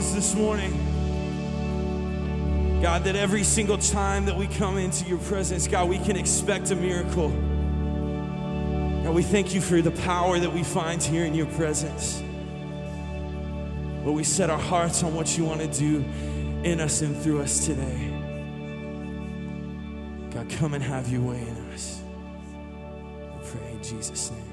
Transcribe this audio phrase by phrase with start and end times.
[0.00, 0.72] this morning.
[2.80, 6.70] God, that every single time that we come into your presence, God, we can expect
[6.70, 7.28] a miracle.
[9.04, 12.22] God, we thank you for the power that we find here in your presence.
[14.02, 15.98] But we set our hearts on what you want to do
[16.64, 18.08] in us and through us today.
[20.30, 22.00] God, come and have your way in us.
[23.38, 24.49] We pray in Jesus' name.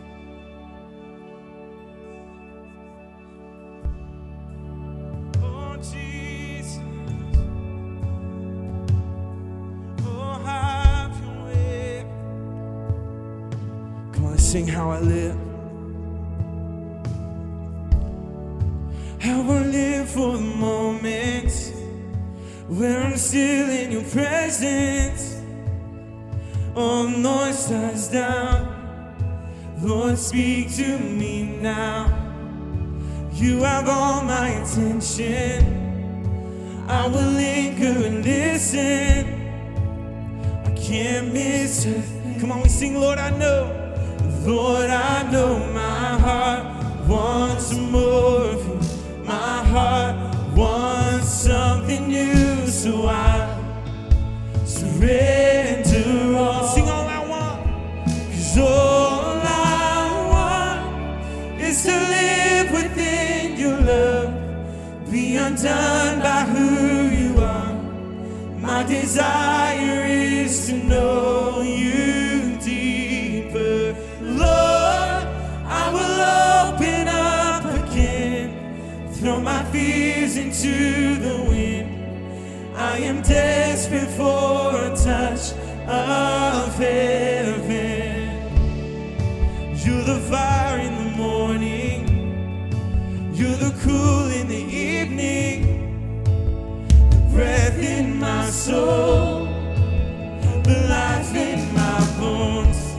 [14.98, 15.38] I live.
[19.24, 21.72] I will live for the moments
[22.68, 25.40] where I'm still in your presence.
[26.76, 28.74] All noise dies down.
[29.84, 32.08] Lord, speak to me now.
[33.34, 35.62] You have all my attention.
[36.88, 39.28] I will linger and listen.
[40.66, 42.04] I can't miss her.
[42.40, 43.77] Come on, we sing, Lord, I know.
[44.48, 48.80] Lord, I know my heart wants more of you.
[49.26, 50.16] My heart
[50.56, 53.44] wants something new, so I
[54.64, 56.66] surrender all.
[56.66, 57.66] Sing all I want,
[58.32, 60.00] cause all I
[60.32, 67.74] want is to live within your love, be undone by who you are.
[68.62, 71.47] My desire is to know.
[80.38, 82.76] gazing to the wind.
[82.76, 85.54] I am desperate for a touch
[85.88, 88.28] of heaven.
[89.84, 92.04] You're the fire in the morning,
[93.34, 96.24] you're the cool in the evening,
[97.10, 99.46] the breath in my soul,
[100.64, 102.96] the life in my bones.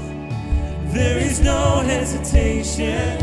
[0.93, 3.20] There is no hesitation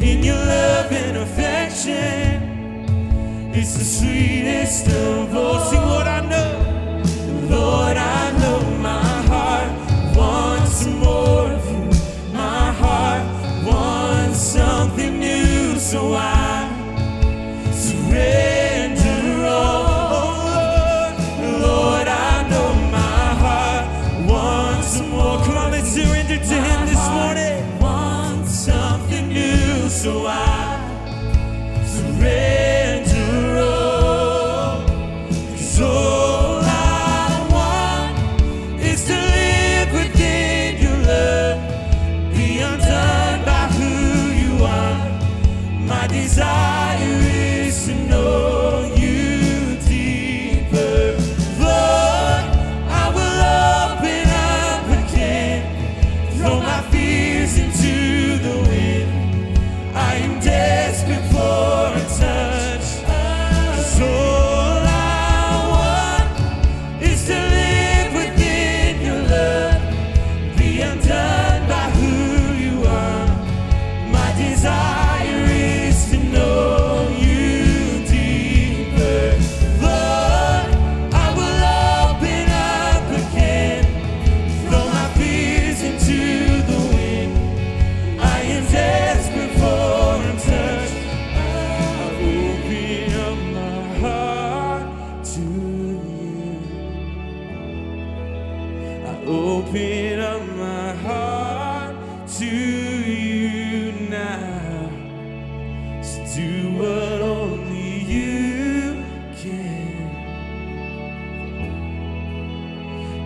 [0.00, 2.27] in your love and affection.
[3.60, 5.58] It's the sweetest of all.
[5.58, 6.17] Senhor,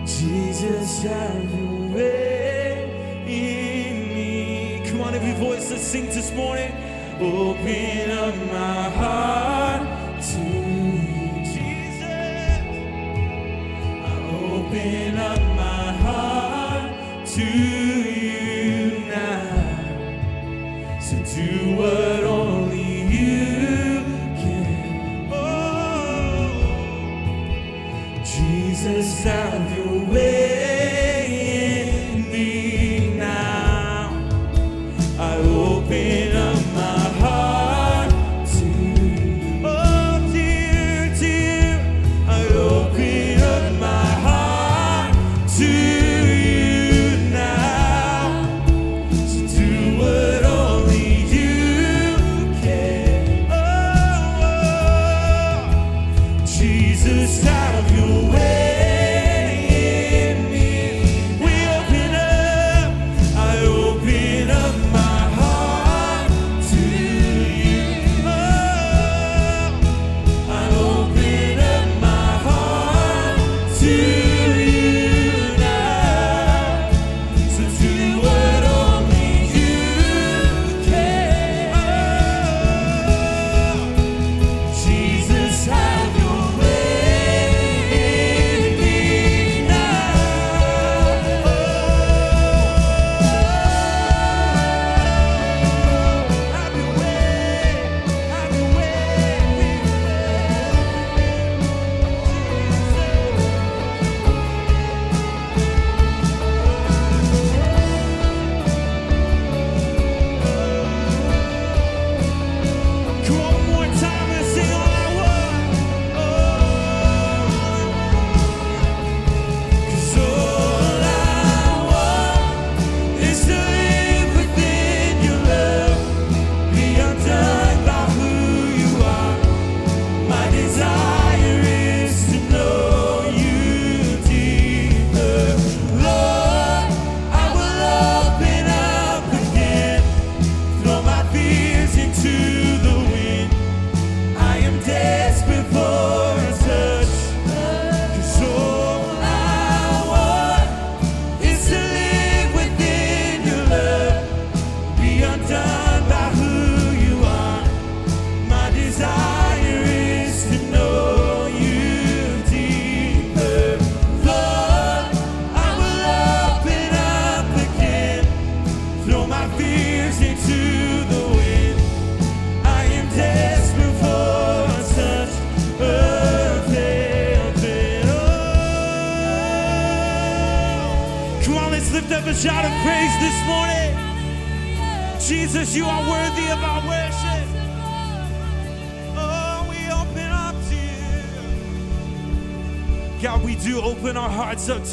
[0.05, 4.83] Jesus, have your way in me.
[4.89, 6.71] Come on, every voice, let's sing this morning.
[7.21, 9.87] Open up my heart
[10.21, 12.83] to you, Jesus.
[13.89, 14.13] I
[14.51, 17.72] open up my heart to you.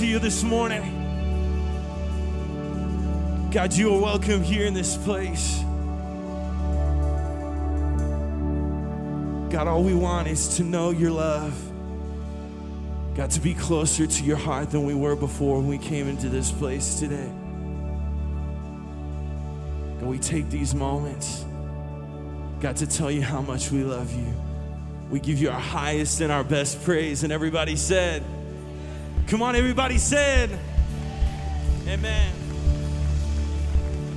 [0.00, 0.80] To you this morning.
[3.52, 5.58] God, you are welcome here in this place.
[9.52, 11.52] God, all we want is to know your love.
[13.14, 16.30] God, to be closer to your heart than we were before when we came into
[16.30, 17.30] this place today.
[20.00, 21.44] God, we take these moments,
[22.60, 24.34] God, to tell you how much we love you.
[25.10, 27.22] We give you our highest and our best praise.
[27.22, 28.24] And everybody said,
[29.30, 30.50] Come on, everybody said,
[31.86, 32.32] Amen.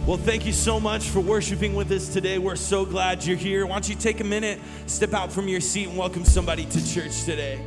[0.08, 2.40] Well, thank you so much for worshiping with us today.
[2.40, 3.68] We're so glad you're here.
[3.68, 6.92] Why don't you take a minute, step out from your seat, and welcome somebody to
[6.92, 7.62] church today?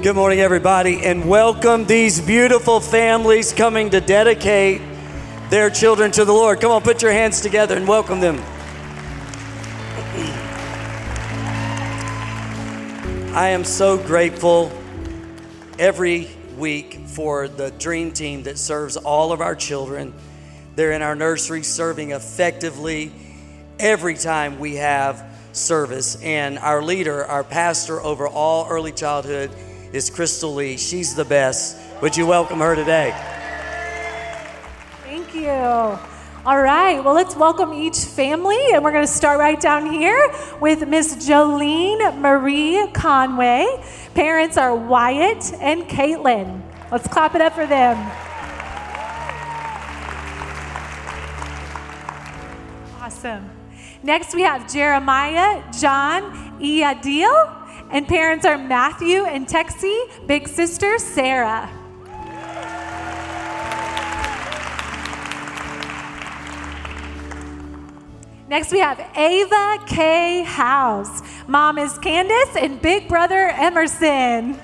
[0.00, 4.80] Good morning, everybody, and welcome these beautiful families coming to dedicate
[5.50, 6.60] their children to the Lord.
[6.60, 8.40] Come on, put your hands together and welcome them.
[13.38, 14.72] I am so grateful
[15.78, 20.12] every week for the dream team that serves all of our children.
[20.74, 23.12] They're in our nursery serving effectively
[23.78, 26.20] every time we have service.
[26.20, 29.52] And our leader, our pastor over all early childhood,
[29.92, 30.76] is Crystal Lee.
[30.76, 31.78] She's the best.
[32.02, 33.12] Would you welcome her today?
[35.04, 35.96] Thank you.
[36.48, 40.32] All right, well, let's welcome each family, and we're going to start right down here
[40.62, 43.66] with Miss Jolene Marie Conway.
[44.14, 46.62] Parents are Wyatt and Caitlin.
[46.90, 47.98] Let's clap it up for them.
[52.98, 53.50] Awesome.
[54.02, 61.77] Next, we have Jeremiah John Iadil, and parents are Matthew and Texie, big sister Sarah.
[68.48, 70.42] Next, we have Ava K.
[70.42, 71.20] House.
[71.46, 74.58] Mom is Candace and big brother Emerson.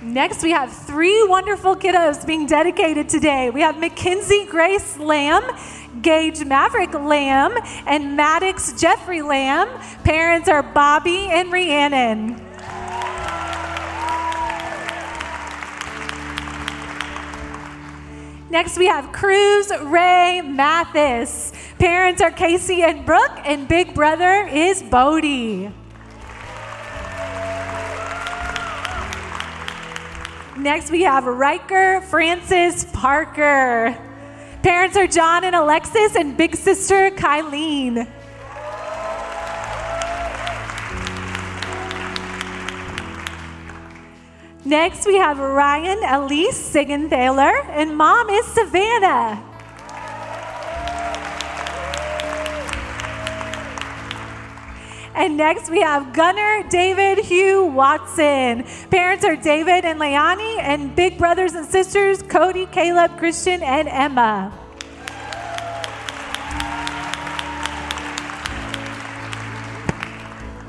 [0.00, 3.50] Next, we have three wonderful kiddos being dedicated today.
[3.50, 5.42] We have Mackenzie Grace Lamb,
[6.00, 9.68] Gage Maverick Lamb, and Maddox Jeffrey Lamb.
[10.04, 12.47] Parents are Bobby and Rhiannon.
[18.50, 21.52] Next, we have Cruz Ray Mathis.
[21.78, 25.70] Parents are Casey and Brooke, and big brother is Bodie.
[30.56, 33.94] Next, we have Riker Francis Parker.
[34.62, 38.08] Parents are John and Alexis, and big sister Kylene.
[44.64, 49.42] Next, we have Ryan Elise Sigenthaler, and mom is Savannah.
[55.14, 58.64] And next we have Gunnar David Hugh Watson.
[58.90, 64.52] Parents are David and Leani, and big brothers and sisters Cody, Caleb, Christian, and Emma.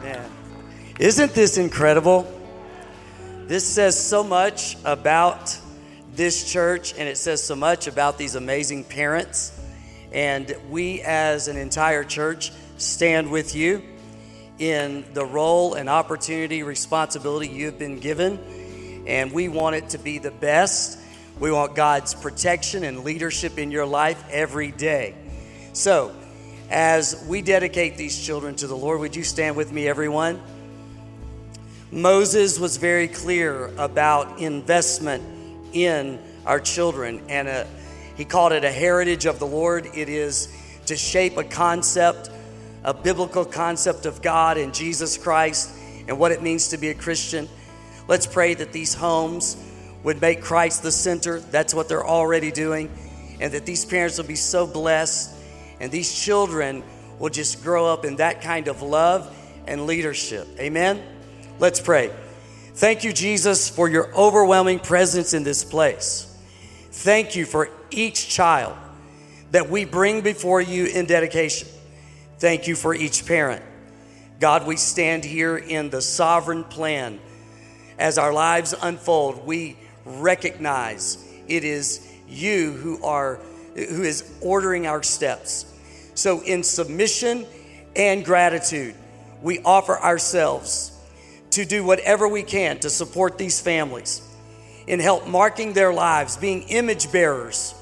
[0.01, 0.29] Man,
[0.99, 2.38] isn't this incredible?
[3.49, 5.57] This says so much about
[6.13, 9.59] this church, and it says so much about these amazing parents.
[10.11, 13.81] And we, as an entire church, stand with you
[14.59, 18.37] in the role and opportunity, responsibility you've been given.
[19.07, 20.99] And we want it to be the best.
[21.39, 25.15] We want God's protection and leadership in your life every day.
[25.73, 26.15] So,
[26.69, 30.39] as we dedicate these children to the Lord, would you stand with me, everyone?
[31.91, 35.23] Moses was very clear about investment
[35.73, 37.67] in our children, and a,
[38.15, 39.87] he called it a heritage of the Lord.
[39.95, 40.55] It is
[40.85, 42.29] to shape a concept,
[42.83, 45.71] a biblical concept of God and Jesus Christ
[46.07, 47.49] and what it means to be a Christian.
[48.07, 49.57] Let's pray that these homes
[50.03, 51.39] would make Christ the center.
[51.39, 52.91] That's what they're already doing.
[53.39, 55.35] And that these parents will be so blessed
[55.79, 56.83] and these children
[57.19, 59.35] will just grow up in that kind of love
[59.67, 60.47] and leadership.
[60.59, 61.18] Amen.
[61.59, 62.09] Let's pray.
[62.75, 66.25] Thank you, Jesus, for your overwhelming presence in this place.
[66.91, 68.77] Thank you for each child
[69.51, 71.67] that we bring before you in dedication.
[72.37, 73.61] Thank you for each parent.
[74.39, 77.19] God, we stand here in the sovereign plan.
[77.97, 79.75] As our lives unfold, we
[80.05, 81.17] recognize
[81.49, 83.41] it is you who are
[83.75, 85.65] who is ordering our steps.
[86.15, 87.45] So in submission
[87.97, 88.95] and gratitude,
[89.41, 90.95] we offer ourselves
[91.51, 94.21] to do whatever we can to support these families
[94.87, 97.75] in help marking their lives, being image bearers,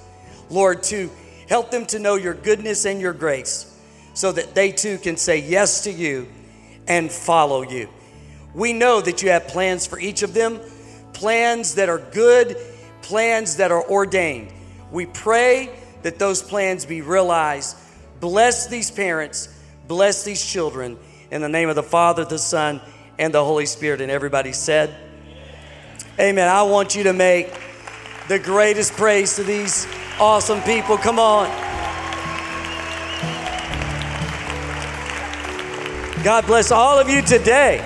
[0.49, 1.09] Lord, to
[1.47, 3.73] help them to know your goodness and your grace
[4.13, 6.27] so that they too can say yes to you
[6.87, 7.89] and follow you.
[8.53, 10.59] We know that you have plans for each of them,
[11.13, 12.57] plans that are good,
[13.01, 14.51] plans that are ordained.
[14.91, 15.69] We pray
[16.01, 17.77] that those plans be realized.
[18.19, 19.47] Bless these parents,
[19.87, 20.97] bless these children.
[21.29, 22.81] In the name of the Father, the Son,
[23.19, 24.01] and the Holy Spirit.
[24.01, 24.95] And everybody said,
[26.19, 26.47] Amen.
[26.47, 27.53] I want you to make
[28.27, 29.87] the greatest praise to these
[30.19, 30.97] awesome people.
[30.97, 31.47] Come on.
[36.23, 37.79] God bless all of you today.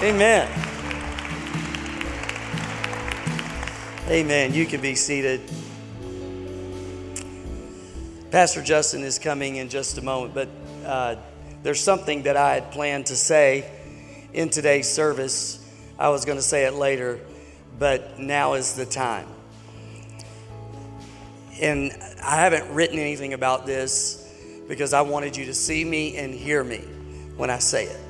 [0.00, 0.48] Amen.
[4.08, 4.52] Amen.
[4.52, 5.40] You can be seated.
[8.30, 10.48] Pastor Justin is coming in just a moment, but
[10.84, 11.16] uh,
[11.64, 13.64] there's something that I had planned to say
[14.34, 15.66] in today's service.
[15.98, 17.18] I was going to say it later,
[17.78, 19.26] but now is the time.
[21.62, 21.90] And
[22.22, 24.30] I haven't written anything about this
[24.68, 26.84] because I wanted you to see me and hear me
[27.36, 28.00] when I say it.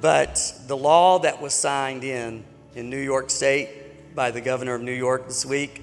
[0.00, 2.44] But the law that was signed in
[2.76, 5.82] in New York State by the governor of New York this week,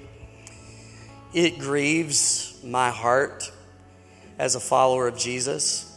[1.34, 3.52] it grieves my heart
[4.38, 5.87] as a follower of Jesus.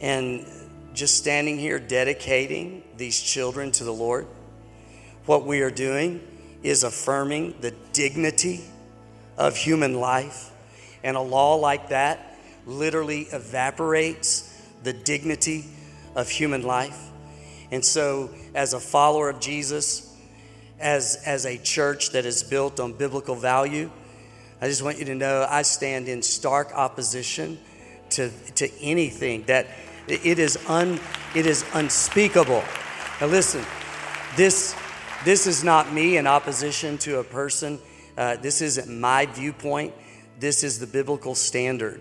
[0.00, 0.46] And
[0.94, 4.26] just standing here dedicating these children to the Lord,
[5.26, 6.20] what we are doing
[6.62, 8.64] is affirming the dignity
[9.36, 10.50] of human life.
[11.02, 14.44] And a law like that literally evaporates
[14.82, 15.64] the dignity
[16.14, 16.98] of human life.
[17.70, 20.16] And so, as a follower of Jesus,
[20.80, 23.90] as, as a church that is built on biblical value,
[24.60, 27.58] I just want you to know I stand in stark opposition
[28.10, 29.66] to, to anything that
[30.08, 30.98] it is, un,
[31.34, 32.64] it is unspeakable.
[33.20, 33.64] Now, listen,
[34.36, 34.74] this,
[35.24, 37.78] this is not me in opposition to a person.
[38.16, 39.94] Uh, this isn't my viewpoint.
[40.40, 42.00] This is the biblical standard.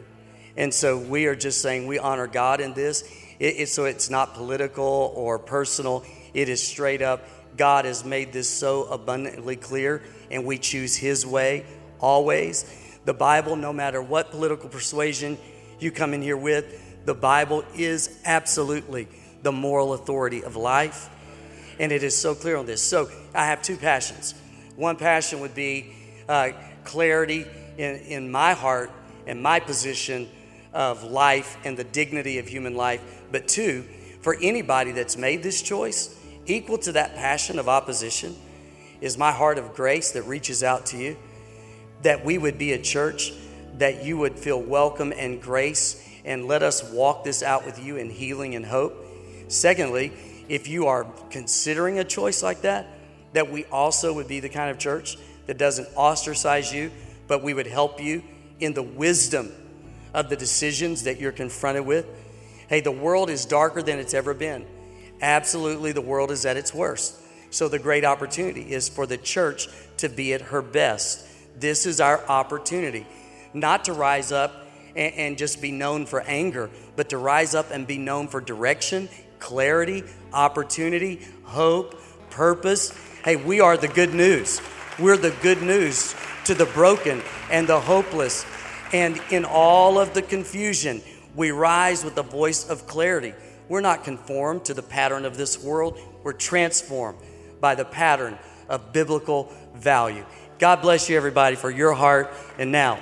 [0.55, 3.03] And so we are just saying we honor God in this.
[3.39, 6.03] It, it, so it's not political or personal.
[6.33, 7.23] It is straight up.
[7.57, 11.65] God has made this so abundantly clear, and we choose His way
[11.99, 12.71] always.
[13.05, 15.37] The Bible, no matter what political persuasion
[15.79, 19.07] you come in here with, the Bible is absolutely
[19.43, 21.09] the moral authority of life.
[21.79, 22.81] And it is so clear on this.
[22.81, 24.33] So I have two passions.
[24.75, 25.93] One passion would be
[26.27, 26.49] uh,
[26.83, 27.45] clarity
[27.77, 28.91] in, in my heart
[29.25, 30.29] and my position
[30.73, 33.01] of life and the dignity of human life.
[33.31, 33.83] But two,
[34.21, 38.35] for anybody that's made this choice, equal to that passion of opposition
[39.01, 41.17] is my heart of grace that reaches out to you.
[42.01, 43.31] That we would be a church
[43.77, 47.97] that you would feel welcome and grace and let us walk this out with you
[47.97, 49.05] in healing and hope.
[49.47, 50.11] Secondly,
[50.49, 52.87] if you are considering a choice like that,
[53.33, 56.91] that we also would be the kind of church that doesn't ostracize you,
[57.27, 58.23] but we would help you
[58.59, 59.51] in the wisdom
[60.13, 62.05] of the decisions that you're confronted with.
[62.67, 64.65] Hey, the world is darker than it's ever been.
[65.21, 67.15] Absolutely, the world is at its worst.
[67.49, 71.25] So, the great opportunity is for the church to be at her best.
[71.57, 73.07] This is our opportunity,
[73.53, 77.71] not to rise up and, and just be known for anger, but to rise up
[77.71, 81.95] and be known for direction, clarity, opportunity, hope,
[82.29, 82.91] purpose.
[83.23, 84.61] Hey, we are the good news.
[84.99, 88.45] We're the good news to the broken and the hopeless.
[88.93, 91.01] And in all of the confusion,
[91.35, 93.33] we rise with the voice of clarity.
[93.69, 97.19] We're not conformed to the pattern of this world, we're transformed
[97.59, 98.37] by the pattern
[98.69, 100.25] of biblical value.
[100.59, 102.33] God bless you, everybody, for your heart.
[102.57, 102.99] And now,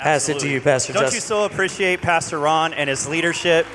[0.00, 1.16] pass it to you, Pastor Don't Justin.
[1.16, 3.66] you so appreciate Pastor Ron and his leadership?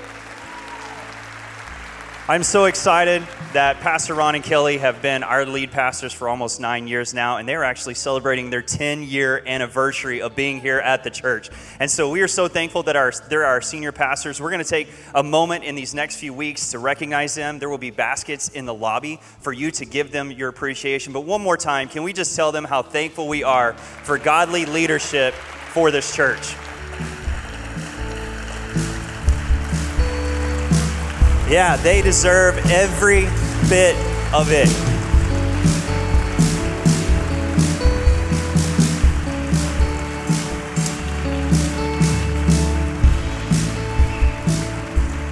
[2.28, 3.22] I'm so excited
[3.54, 7.38] that Pastor Ron and Kelly have been our lead pastors for almost nine years now,
[7.38, 11.52] and they're actually celebrating their 10 year anniversary of being here at the church.
[11.80, 14.42] And so we are so thankful that our, they're our senior pastors.
[14.42, 17.60] We're going to take a moment in these next few weeks to recognize them.
[17.60, 21.14] There will be baskets in the lobby for you to give them your appreciation.
[21.14, 24.66] But one more time, can we just tell them how thankful we are for godly
[24.66, 25.36] leadership
[25.76, 26.54] for this church?
[31.52, 33.24] Yeah, they deserve every
[33.68, 33.94] bit
[34.34, 34.70] of it.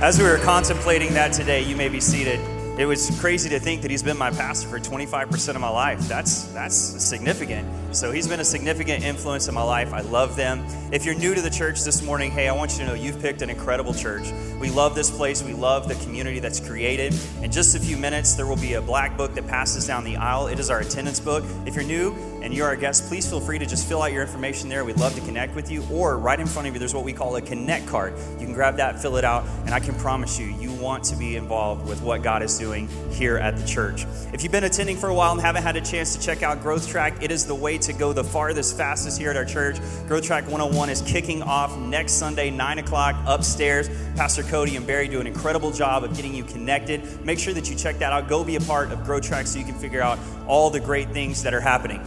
[0.04, 2.42] As we were contemplating that today, you may be seated.
[2.76, 6.00] It was crazy to think that he's been my pastor for 25% of my life.
[6.08, 7.70] That's that's significant.
[7.96, 9.94] So he's been a significant influence in my life.
[9.94, 10.66] I love them.
[10.92, 13.22] If you're new to the church this morning, hey, I want you to know you've
[13.22, 14.32] picked an incredible church.
[14.60, 15.44] We love this place.
[15.44, 17.14] We love the community that's created.
[17.44, 20.18] In just a few minutes, there will be a black book that passes down the
[20.18, 20.48] aisle.
[20.48, 21.44] It is our attendance book.
[21.68, 24.24] If you're new and you're our guest, please feel free to just fill out your
[24.24, 24.84] information there.
[24.84, 25.86] We'd love to connect with you.
[25.92, 28.16] Or right in front of you, there's what we call a connect card.
[28.40, 31.16] You can grab that, fill it out, and I can promise you, you want to
[31.16, 32.63] be involved with what God is doing
[33.12, 34.06] here at the church.
[34.32, 36.62] If you've been attending for a while and haven't had a chance to check out
[36.62, 39.78] Growth Track, it is the way to go the farthest, fastest here at our church.
[40.08, 43.90] Growth Track 101 is kicking off next Sunday, 9 o'clock, upstairs.
[44.16, 47.26] Pastor Cody and Barry do an incredible job of getting you connected.
[47.26, 48.30] Make sure that you check that out.
[48.30, 51.10] Go be a part of Growth Track so you can figure out all the great
[51.10, 52.02] things that are happening.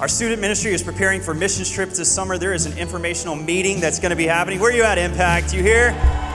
[0.00, 2.38] Our student ministry is preparing for missions trips this summer.
[2.38, 4.58] There is an informational meeting that's going to be happening.
[4.58, 5.52] Where are you at, Impact?
[5.52, 6.29] You here?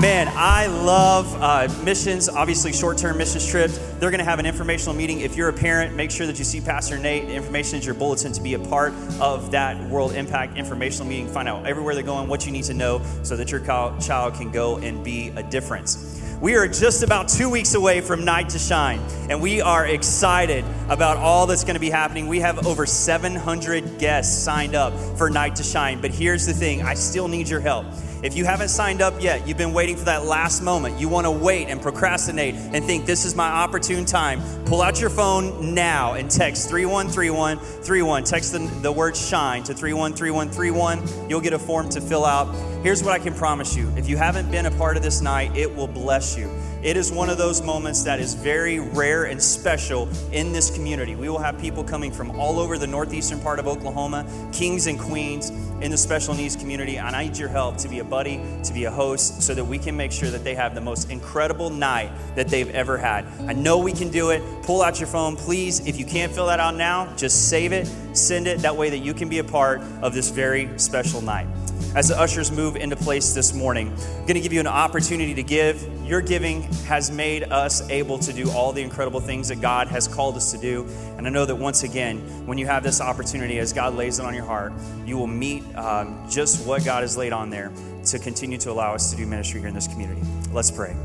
[0.00, 3.78] Man, I love uh, missions, obviously short term missions trips.
[3.98, 5.22] They're going to have an informational meeting.
[5.22, 7.26] If you're a parent, make sure that you see Pastor Nate.
[7.26, 11.26] The information is your bulletin to be a part of that World Impact informational meeting.
[11.26, 14.52] Find out everywhere they're going, what you need to know so that your child can
[14.52, 16.22] go and be a difference.
[16.40, 20.64] We are just about two weeks away from Night to Shine, and we are excited
[20.88, 22.28] about all that's going to be happening.
[22.28, 26.82] We have over 700 guests signed up for Night to Shine, but here's the thing
[26.82, 27.86] I still need your help.
[28.20, 31.26] If you haven't signed up yet, you've been waiting for that last moment, you want
[31.26, 35.72] to wait and procrastinate and think this is my opportune time, pull out your phone
[35.72, 38.24] now and text 313131.
[38.24, 41.30] Text the, the word shine to 313131.
[41.30, 42.52] You'll get a form to fill out.
[42.82, 45.56] Here's what I can promise you if you haven't been a part of this night,
[45.56, 46.50] it will bless you.
[46.82, 51.16] It is one of those moments that is very rare and special in this community.
[51.16, 54.98] We will have people coming from all over the northeastern part of Oklahoma, kings and
[54.98, 55.50] queens
[55.80, 57.00] in the special needs community.
[57.00, 59.78] I need your help to be a buddy, to be a host, so that we
[59.78, 63.24] can make sure that they have the most incredible night that they've ever had.
[63.46, 64.42] I know we can do it.
[64.62, 65.86] Pull out your phone, please.
[65.86, 68.60] If you can't fill that out now, just save it, send it.
[68.60, 71.46] That way that you can be a part of this very special night
[71.94, 73.92] as the ushers move into place this morning.
[73.92, 75.82] I'm going to give you an opportunity to give.
[76.06, 80.06] Your giving has made us able to do all the incredible things that God has
[80.06, 80.86] called us to do.
[81.16, 84.24] And I know that once again, when you have this opportunity, as God lays it
[84.24, 84.72] on your heart,
[85.06, 87.72] you will meet um, just what God has laid on there
[88.12, 90.22] to continue to allow us to do ministry here in this community.
[90.52, 90.96] Let's pray.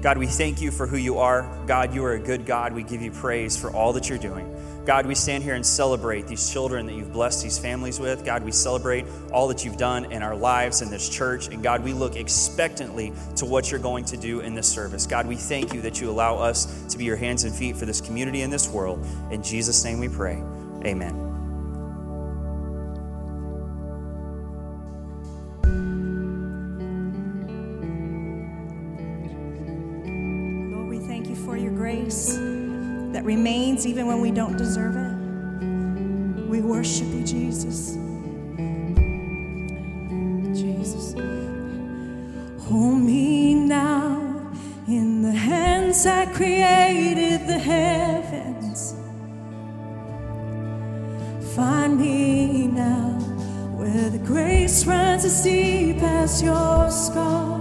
[0.00, 1.48] God, we thank you for who you are.
[1.66, 2.72] God, you are a good God.
[2.72, 4.54] We give you praise for all that you're doing.
[4.86, 8.24] God, we stand here and celebrate these children that you've blessed these families with.
[8.24, 11.48] God, we celebrate all that you've done in our lives in this church.
[11.48, 15.06] And God, we look expectantly to what you're going to do in this service.
[15.06, 17.84] God, we thank you that you allow us to be your hands and feet for
[17.84, 19.04] this community and this world.
[19.30, 20.42] In Jesus' name we pray.
[20.86, 21.27] Amen.
[32.08, 32.38] Grace
[33.12, 36.48] that remains even when we don't deserve it.
[36.48, 37.96] We worship you, Jesus.
[40.58, 41.14] Jesus.
[42.64, 44.50] Hold me now
[44.86, 48.94] in the hands that created the heavens.
[51.54, 53.18] Find me now
[53.76, 57.57] where the grace runs as deep as your scars.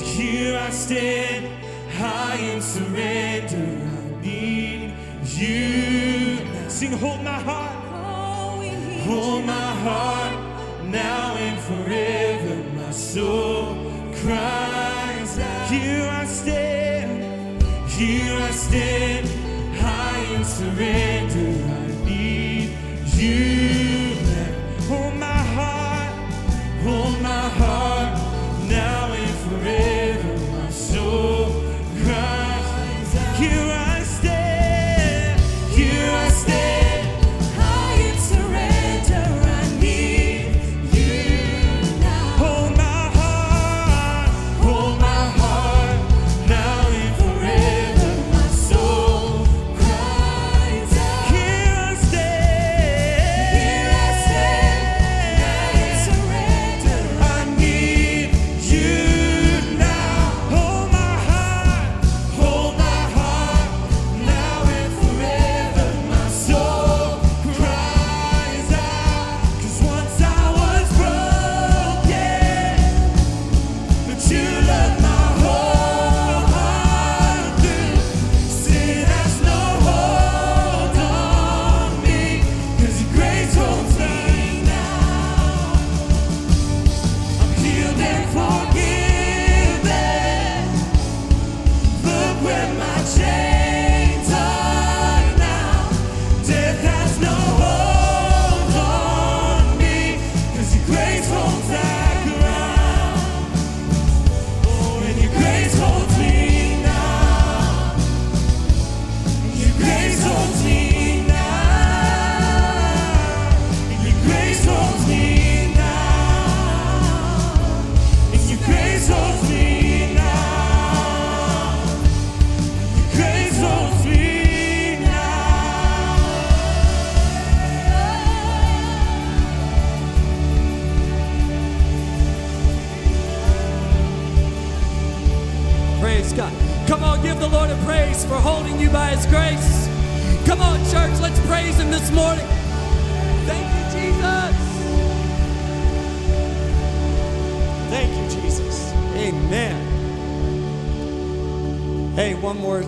[0.00, 1.46] Here I stand,
[1.92, 3.56] high in surrender.
[3.56, 6.38] I need you.
[6.68, 7.76] Sing, hold my heart.
[9.06, 9.52] Hold my
[9.84, 12.54] heart now and forever.
[12.76, 13.74] My soul
[14.22, 15.70] cries out.
[15.70, 19.28] Here I stand, here I stand,
[19.76, 21.19] high in surrender.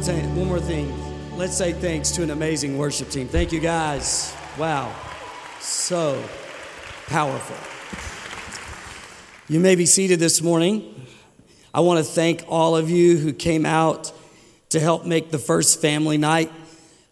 [0.09, 0.93] One more thing.
[1.37, 3.29] Let's say thanks to an amazing worship team.
[3.29, 4.35] Thank you, guys.
[4.59, 4.93] Wow,
[5.61, 6.21] so
[7.07, 7.57] powerful.
[9.49, 11.07] You may be seated this morning.
[11.73, 14.13] I want to thank all of you who came out
[14.71, 16.51] to help make the first family night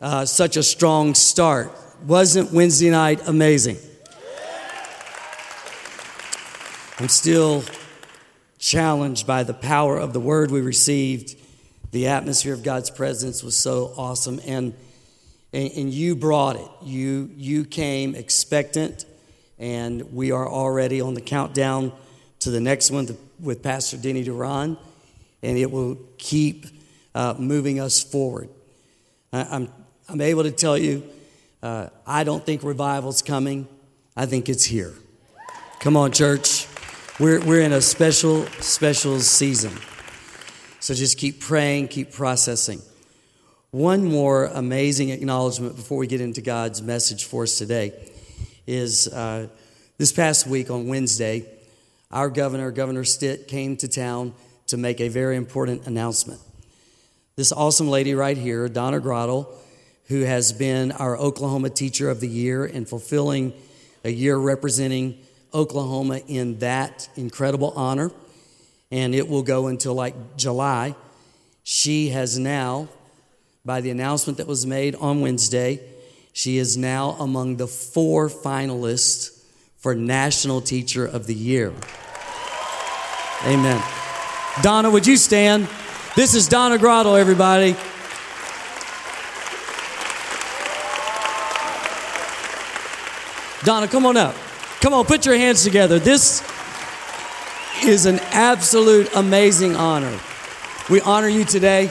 [0.01, 1.71] uh, such a strong start.
[2.07, 3.77] Wasn't Wednesday night amazing?
[6.99, 7.63] I'm still
[8.59, 11.37] challenged by the power of the word we received.
[11.91, 14.75] The atmosphere of God's presence was so awesome, and
[15.53, 16.69] and, and you brought it.
[16.83, 19.05] You you came expectant,
[19.59, 21.93] and we are already on the countdown
[22.41, 23.09] to the next one
[23.41, 24.79] with Pastor Denny Duron,
[25.43, 26.67] and it will keep
[27.15, 28.49] uh, moving us forward.
[29.33, 29.73] I, I'm
[30.09, 31.03] I'm able to tell you,
[31.63, 33.69] uh, I don't think revival's coming.
[34.17, 34.93] I think it's here.
[35.81, 36.67] Come on, church.
[37.19, 39.73] We're, we're in a special, special season.
[40.91, 42.83] So just keep praying, keep processing.
[43.71, 47.93] One more amazing acknowledgement before we get into God's message for us today
[48.67, 49.47] is uh,
[49.99, 51.47] this past week on Wednesday,
[52.11, 54.35] our governor, Governor Stitt, came to town
[54.67, 56.41] to make a very important announcement.
[57.37, 59.47] This awesome lady right here, Donna Gradel,
[60.09, 63.53] who has been our Oklahoma Teacher of the Year and fulfilling
[64.03, 65.21] a year representing
[65.55, 68.11] Oklahoma in that incredible honor,
[68.91, 70.95] and it will go until like July.
[71.63, 72.89] She has now,
[73.65, 75.81] by the announcement that was made on Wednesday,
[76.33, 79.45] she is now among the four finalists
[79.79, 81.73] for National Teacher of the Year.
[83.47, 83.83] Amen.
[84.63, 85.69] Donna, would you stand?
[86.17, 87.77] This is Donna Gradel, everybody.
[93.65, 94.35] Donna, come on up.
[94.81, 95.99] Come on, put your hands together.
[95.99, 96.43] This
[97.91, 100.17] is an absolute amazing honor.
[100.89, 101.91] We honor you today.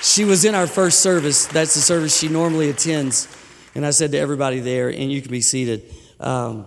[0.00, 1.46] She was in our first service.
[1.46, 3.26] That's the service she normally attends.
[3.74, 5.82] And I said to everybody there, and you can be seated,
[6.20, 6.66] um,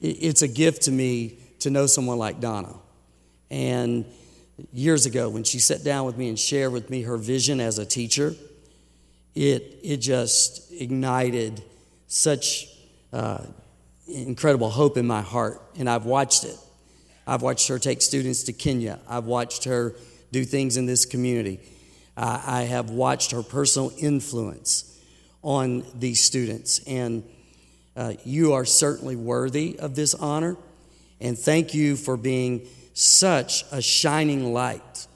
[0.00, 2.74] it's a gift to me to know someone like Donna.
[3.50, 4.06] And
[4.72, 7.78] years ago, when she sat down with me and shared with me her vision as
[7.78, 8.34] a teacher,
[9.34, 11.62] it, it just ignited
[12.06, 12.68] such
[13.12, 13.44] uh,
[14.08, 15.60] incredible hope in my heart.
[15.78, 16.56] And I've watched it.
[17.26, 18.98] I've watched her take students to Kenya.
[19.08, 19.94] I've watched her
[20.32, 21.60] do things in this community.
[22.16, 24.98] Uh, I have watched her personal influence
[25.42, 26.80] on these students.
[26.86, 27.22] And
[27.96, 30.56] uh, you are certainly worthy of this honor.
[31.20, 35.06] And thank you for being such a shining light.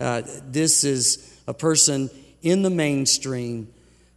[0.00, 2.10] Uh, this is a person
[2.42, 3.72] in the mainstream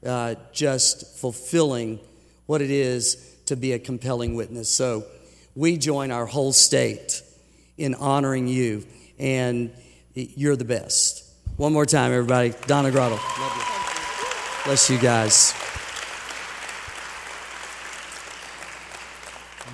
[0.06, 2.00] uh, just fulfilling
[2.46, 4.70] what it is to be a compelling witness.
[4.70, 5.06] So
[5.56, 7.22] we join our whole state
[7.78, 8.86] in honoring you,
[9.20, 9.72] and
[10.14, 11.24] you're the best.
[11.58, 12.54] One more time, everybody.
[12.68, 13.12] Donna Gradel.
[13.12, 14.66] Love you.
[14.66, 15.54] Bless you guys.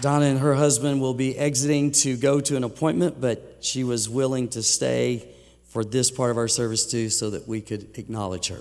[0.02, 4.10] Donna and her husband will be exiting to go to an appointment, but she was
[4.10, 5.28] willing to stay
[5.70, 8.60] for this part of our service too so that we could acknowledge her.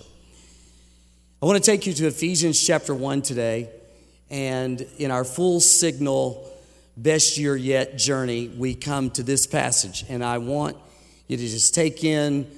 [1.42, 3.70] I want to take you to Ephesians chapter 1 today.
[4.31, 6.49] And in our full signal,
[6.97, 10.05] best year yet journey, we come to this passage.
[10.09, 10.77] And I want
[11.27, 12.51] you to just take in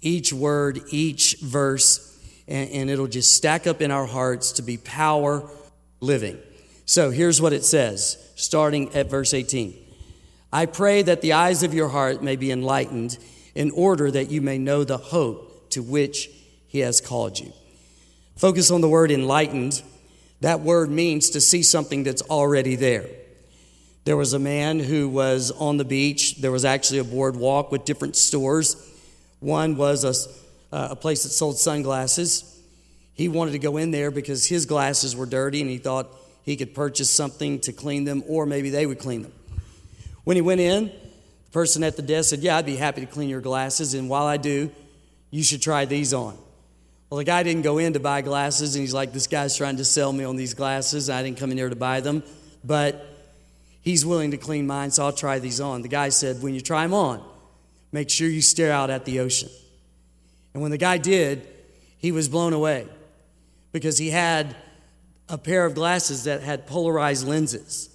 [0.00, 2.04] each word, each verse,
[2.46, 5.48] and, and it'll just stack up in our hearts to be power
[6.00, 6.38] living.
[6.86, 9.74] So here's what it says, starting at verse 18.
[10.52, 13.18] I pray that the eyes of your heart may be enlightened
[13.54, 16.30] in order that you may know the hope to which
[16.66, 17.52] he has called you.
[18.36, 19.82] Focus on the word enlightened.
[20.40, 23.06] That word means to see something that's already there.
[24.04, 26.36] There was a man who was on the beach.
[26.40, 28.76] There was actually a boardwalk with different stores.
[29.40, 32.58] One was a, uh, a place that sold sunglasses.
[33.14, 36.08] He wanted to go in there because his glasses were dirty and he thought
[36.44, 39.32] he could purchase something to clean them or maybe they would clean them.
[40.24, 43.06] When he went in, the person at the desk said, Yeah, I'd be happy to
[43.06, 43.94] clean your glasses.
[43.94, 44.70] And while I do,
[45.30, 46.38] you should try these on.
[47.10, 49.78] Well, the guy didn't go in to buy glasses, and he's like, This guy's trying
[49.78, 51.08] to sell me on these glasses.
[51.08, 52.22] I didn't come in here to buy them,
[52.62, 53.06] but
[53.80, 55.82] he's willing to clean mine, so I'll try these on.
[55.82, 57.24] The guy said, When you try them on,
[57.92, 59.48] make sure you stare out at the ocean.
[60.52, 61.46] And when the guy did,
[61.98, 62.86] he was blown away
[63.72, 64.54] because he had
[65.28, 67.94] a pair of glasses that had polarized lenses.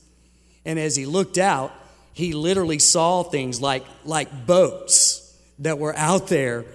[0.66, 1.74] And as he looked out,
[2.14, 6.66] he literally saw things like, like boats that were out there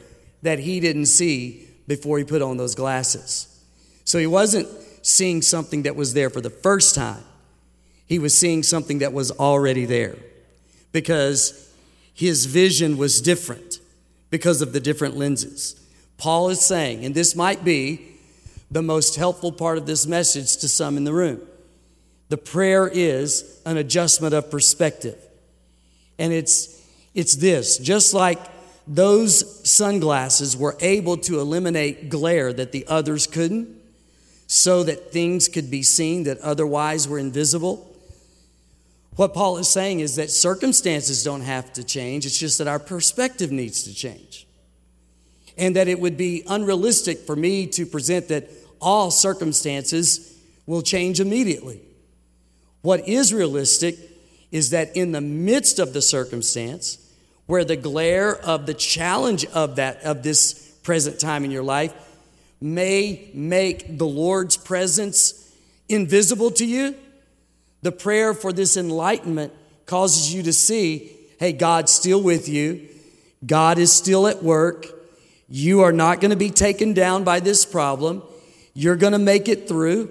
[0.42, 3.48] that he didn't see before he put on those glasses.
[4.04, 4.68] So he wasn't
[5.02, 7.24] seeing something that was there for the first time,
[8.06, 10.16] he was seeing something that was already there
[10.92, 11.74] because
[12.14, 13.80] his vision was different
[14.30, 15.74] because of the different lenses.
[16.16, 18.00] Paul is saying, and this might be
[18.70, 21.40] the most helpful part of this message to some in the room.
[22.28, 25.18] The prayer is an adjustment of perspective.
[26.18, 26.82] And it's,
[27.14, 28.38] it's this just like
[28.88, 33.68] those sunglasses were able to eliminate glare that the others couldn't,
[34.46, 37.84] so that things could be seen that otherwise were invisible.
[39.16, 42.78] What Paul is saying is that circumstances don't have to change, it's just that our
[42.78, 44.46] perspective needs to change.
[45.58, 48.48] And that it would be unrealistic for me to present that
[48.80, 51.82] all circumstances will change immediately.
[52.80, 53.96] What is realistic
[54.50, 57.07] is that in the midst of the circumstance,
[57.48, 61.94] where the glare of the challenge of that of this present time in your life
[62.60, 65.50] may make the Lord's presence
[65.88, 66.94] invisible to you,
[67.80, 69.52] the prayer for this enlightenment
[69.86, 72.86] causes you to see, hey, God's still with you.
[73.46, 74.86] God is still at work.
[75.48, 78.22] You are not going to be taken down by this problem.
[78.74, 80.10] You're going to make it through.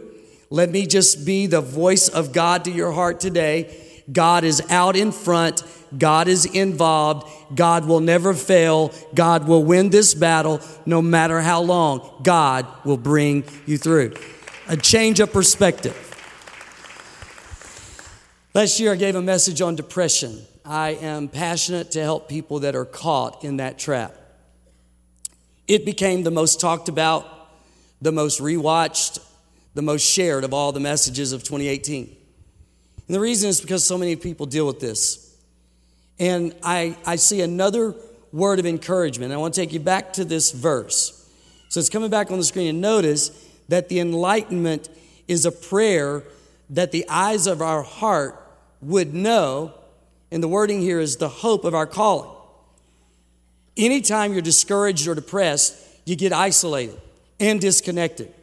[0.49, 3.86] Let me just be the voice of God to your heart today.
[4.11, 5.63] God is out in front.
[5.97, 7.27] God is involved.
[7.55, 8.93] God will never fail.
[9.13, 12.21] God will win this battle no matter how long.
[12.23, 14.13] God will bring you through.
[14.67, 15.95] A change of perspective.
[18.53, 20.41] Last year, I gave a message on depression.
[20.65, 24.15] I am passionate to help people that are caught in that trap.
[25.67, 27.25] It became the most talked about,
[28.01, 29.19] the most rewatched,
[29.73, 32.15] the most shared of all the messages of 2018.
[33.07, 35.35] And the reason is because so many people deal with this.
[36.19, 37.95] And I, I see another
[38.33, 39.31] word of encouragement.
[39.31, 41.13] I want to take you back to this verse.
[41.69, 43.31] So it's coming back on the screen, and notice
[43.69, 44.89] that the enlightenment
[45.27, 46.23] is a prayer
[46.69, 48.41] that the eyes of our heart
[48.81, 49.73] would know,
[50.31, 52.29] and the wording here is the hope of our calling.
[53.77, 56.99] Anytime you're discouraged or depressed, you get isolated
[57.39, 58.33] and disconnected.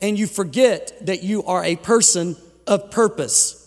[0.00, 2.36] and you forget that you are a person
[2.66, 3.57] of purpose.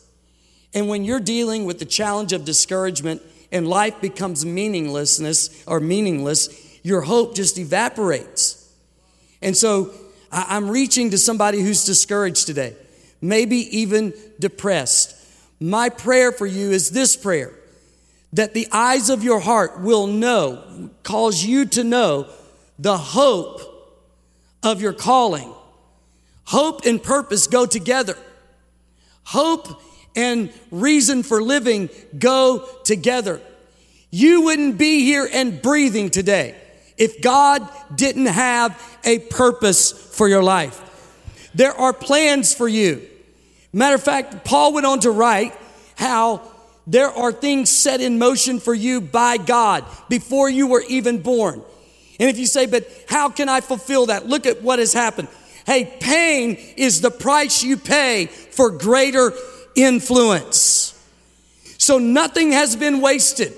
[0.74, 6.80] And when you're dealing with the challenge of discouragement and life becomes meaninglessness or meaningless,
[6.84, 8.58] your hope just evaporates.
[9.42, 9.92] And so
[10.32, 12.76] I'm reaching to somebody who's discouraged today,
[13.22, 15.16] maybe even depressed.
[15.60, 17.54] My prayer for you is this prayer
[18.34, 22.30] that the eyes of your heart will know, cause you to know
[22.80, 23.62] the hope
[24.64, 25.54] of your calling.
[26.46, 28.18] Hope and purpose go together.
[29.24, 29.82] Hope
[30.16, 33.42] and reason for living go together.
[34.10, 36.56] You wouldn't be here and breathing today
[36.98, 40.80] if God didn't have a purpose for your life.
[41.56, 43.08] There are plans for you.
[43.74, 45.56] Matter of fact, Paul went on to write
[45.96, 46.42] how
[46.88, 51.62] there are things set in motion for you by God before you were even born.
[52.20, 54.28] And if you say, but how can I fulfill that?
[54.28, 55.28] Look at what has happened.
[55.66, 59.32] Hey, pain is the price you pay for greater
[59.76, 60.98] influence.
[61.78, 63.54] So nothing has been wasted.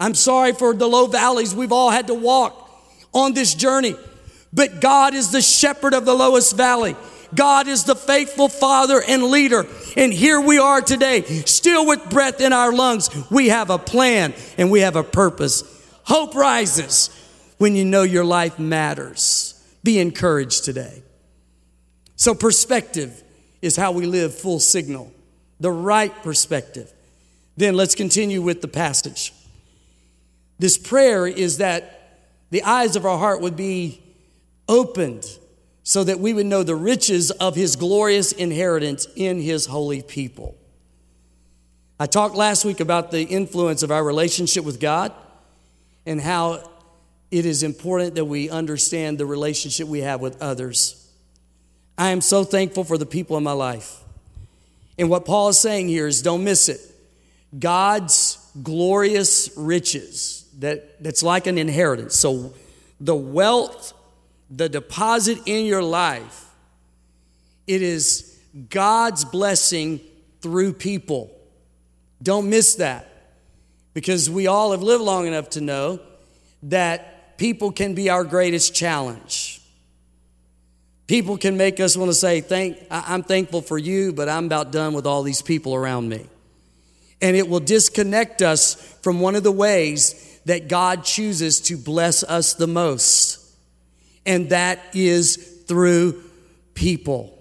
[0.00, 2.58] I'm sorry for the low valleys we've all had to walk
[3.14, 3.94] on this journey,
[4.52, 6.96] but God is the shepherd of the lowest valley.
[7.34, 9.66] God is the faithful father and leader.
[9.96, 13.10] And here we are today, still with breath in our lungs.
[13.30, 15.62] We have a plan and we have a purpose.
[16.04, 17.10] Hope rises
[17.58, 19.54] when you know your life matters.
[19.82, 21.02] Be encouraged today.
[22.16, 23.22] So, perspective
[23.62, 25.12] is how we live full signal,
[25.62, 26.92] the right perspective.
[27.56, 29.32] Then let's continue with the passage.
[30.58, 34.02] This prayer is that the eyes of our heart would be
[34.68, 35.24] opened
[35.84, 40.56] so that we would know the riches of his glorious inheritance in his holy people.
[41.98, 45.12] I talked last week about the influence of our relationship with God
[46.06, 46.68] and how
[47.30, 51.08] it is important that we understand the relationship we have with others.
[51.96, 54.01] I am so thankful for the people in my life.
[54.98, 56.80] And what Paul is saying here is don't miss it.
[57.58, 62.14] God's glorious riches that, that's like an inheritance.
[62.14, 62.54] So
[63.00, 63.92] the wealth,
[64.50, 66.50] the deposit in your life,
[67.66, 68.38] it is
[68.68, 70.00] God's blessing
[70.40, 71.30] through people.
[72.22, 73.08] Don't miss that.
[73.94, 76.00] Because we all have lived long enough to know
[76.64, 79.61] that people can be our greatest challenge.
[81.12, 84.72] People can make us want to say, Thank, I'm thankful for you, but I'm about
[84.72, 86.24] done with all these people around me.
[87.20, 92.24] And it will disconnect us from one of the ways that God chooses to bless
[92.24, 93.46] us the most.
[94.24, 96.22] And that is through
[96.72, 97.38] people.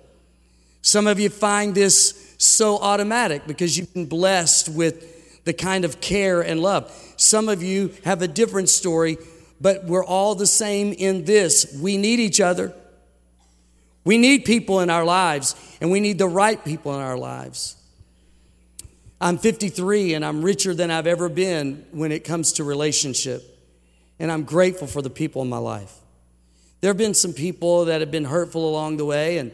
[0.82, 6.02] Some of you find this so automatic because you've been blessed with the kind of
[6.02, 6.92] care and love.
[7.16, 9.18] Some of you have a different story,
[9.62, 11.74] but we're all the same in this.
[11.82, 12.76] We need each other.
[14.04, 17.76] We need people in our lives, and we need the right people in our lives.
[19.20, 23.44] I'm 53 and I'm richer than I've ever been when it comes to relationship.
[24.18, 25.96] And I'm grateful for the people in my life.
[26.82, 29.52] There have been some people that have been hurtful along the way, and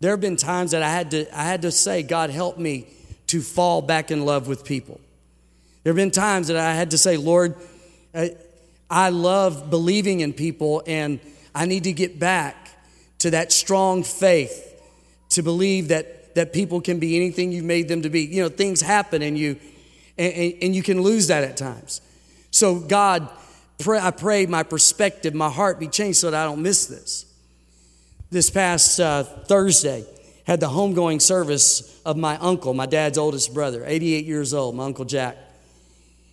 [0.00, 2.86] there have been times that I had to, I had to say, God, help me
[3.26, 4.98] to fall back in love with people.
[5.82, 7.56] There have been times that I had to say, Lord,
[8.14, 8.36] I,
[8.88, 11.20] I love believing in people, and
[11.54, 12.63] I need to get back
[13.24, 14.78] to that strong faith
[15.30, 18.20] to believe that, that people can be anything you've made them to be.
[18.20, 19.58] You know, things happen, and you,
[20.18, 22.02] and, and, you can lose that at times.
[22.50, 23.26] So, God,
[23.78, 27.24] pray, I pray my perspective, my heart be changed so that I don't miss this.
[28.30, 30.04] This past uh, Thursday,
[30.46, 34.84] had the homegoing service of my uncle, my dad's oldest brother, 88 years old, my
[34.84, 35.38] uncle Jack.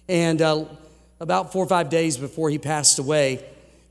[0.10, 0.66] And uh,
[1.22, 3.46] about four or five days before he passed away,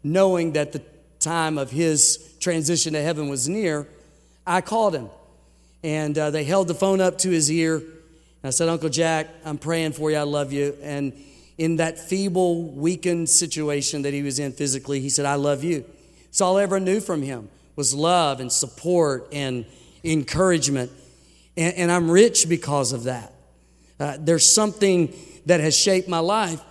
[0.04, 0.82] knowing that the
[1.18, 3.86] time of his transition to heaven was near,
[4.46, 5.10] I called him.
[5.82, 7.76] And uh, they held the phone up to his ear.
[7.76, 10.16] And I said, Uncle Jack, I'm praying for you.
[10.16, 10.76] I love you.
[10.82, 11.12] And
[11.58, 15.84] in that feeble, weakened situation that he was in physically, he said, I love you.
[16.28, 19.66] It's all I ever knew from him was love and support and
[20.02, 20.90] encouragement.
[21.56, 23.32] And, and I'm rich because of that.
[23.98, 25.14] Uh, there's something
[25.46, 26.62] that has shaped my life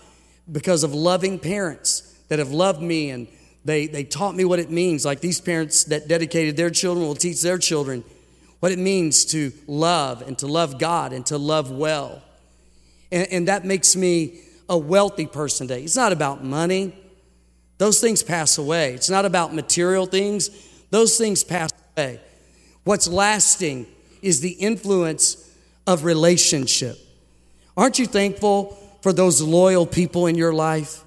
[0.51, 3.27] because of loving parents that have loved me and
[3.65, 5.05] they, they taught me what it means.
[5.05, 8.03] Like these parents that dedicated their children will teach their children
[8.59, 12.21] what it means to love and to love God and to love well.
[13.11, 15.83] And, and that makes me a wealthy person today.
[15.83, 16.93] It's not about money,
[17.77, 18.93] those things pass away.
[18.93, 20.49] It's not about material things,
[20.89, 22.19] those things pass away.
[22.83, 23.87] What's lasting
[24.21, 25.49] is the influence
[25.87, 26.97] of relationship.
[27.77, 31.03] Aren't you thankful for those loyal people in your life?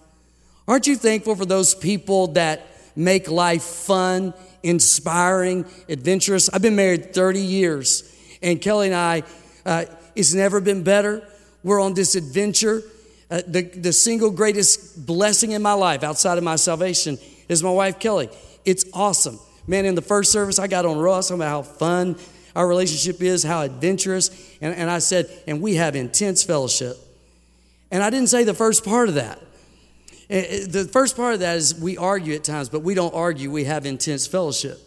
[0.67, 6.49] Aren't you thankful for those people that make life fun, inspiring, adventurous.
[6.51, 8.05] I've been married 30 years,
[8.43, 9.23] and Kelly and I,
[9.65, 9.85] uh,
[10.15, 11.27] it's never been better.
[11.63, 12.83] We're on this adventure.
[13.31, 17.71] Uh, the, the single greatest blessing in my life outside of my salvation is my
[17.71, 18.29] wife, Kelly.
[18.65, 19.39] It's awesome.
[19.67, 22.17] Man, in the first service, I got on Ross talking about how fun
[22.55, 24.29] our relationship is, how adventurous.
[24.61, 26.97] And, and I said, and we have intense fellowship.
[27.91, 29.41] And I didn't say the first part of that.
[30.31, 33.15] Eh, eh, The first part of that is we argue at times, but we don't
[33.15, 34.79] argue, we have intense fellowship.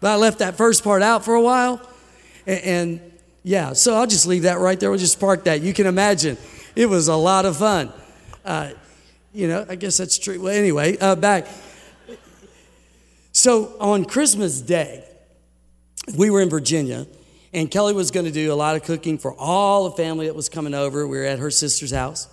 [0.00, 1.80] But I left that first part out for a while.
[2.46, 4.90] And, and yeah, so I'll just leave that right there.
[4.90, 5.62] We'll just park that.
[5.62, 6.36] You can imagine
[6.74, 7.92] it was a lot of fun.
[8.44, 8.70] Uh,
[9.32, 10.40] you know, I guess that's true.
[10.40, 11.46] Well, anyway, uh, back.
[13.32, 15.04] So on Christmas Day,
[16.16, 17.06] we were in Virginia,
[17.52, 20.34] and Kelly was going to do a lot of cooking for all the family that
[20.34, 21.06] was coming over.
[21.06, 22.28] We were at her sister's house.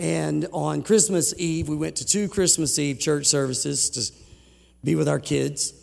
[0.00, 4.10] And on Christmas Eve, we went to two Christmas Eve church services to
[4.82, 5.74] be with our kids.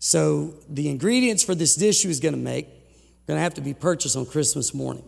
[0.00, 2.72] So the ingredients for this dish she was going to make were
[3.28, 5.02] going to have to be purchased on Christmas morning.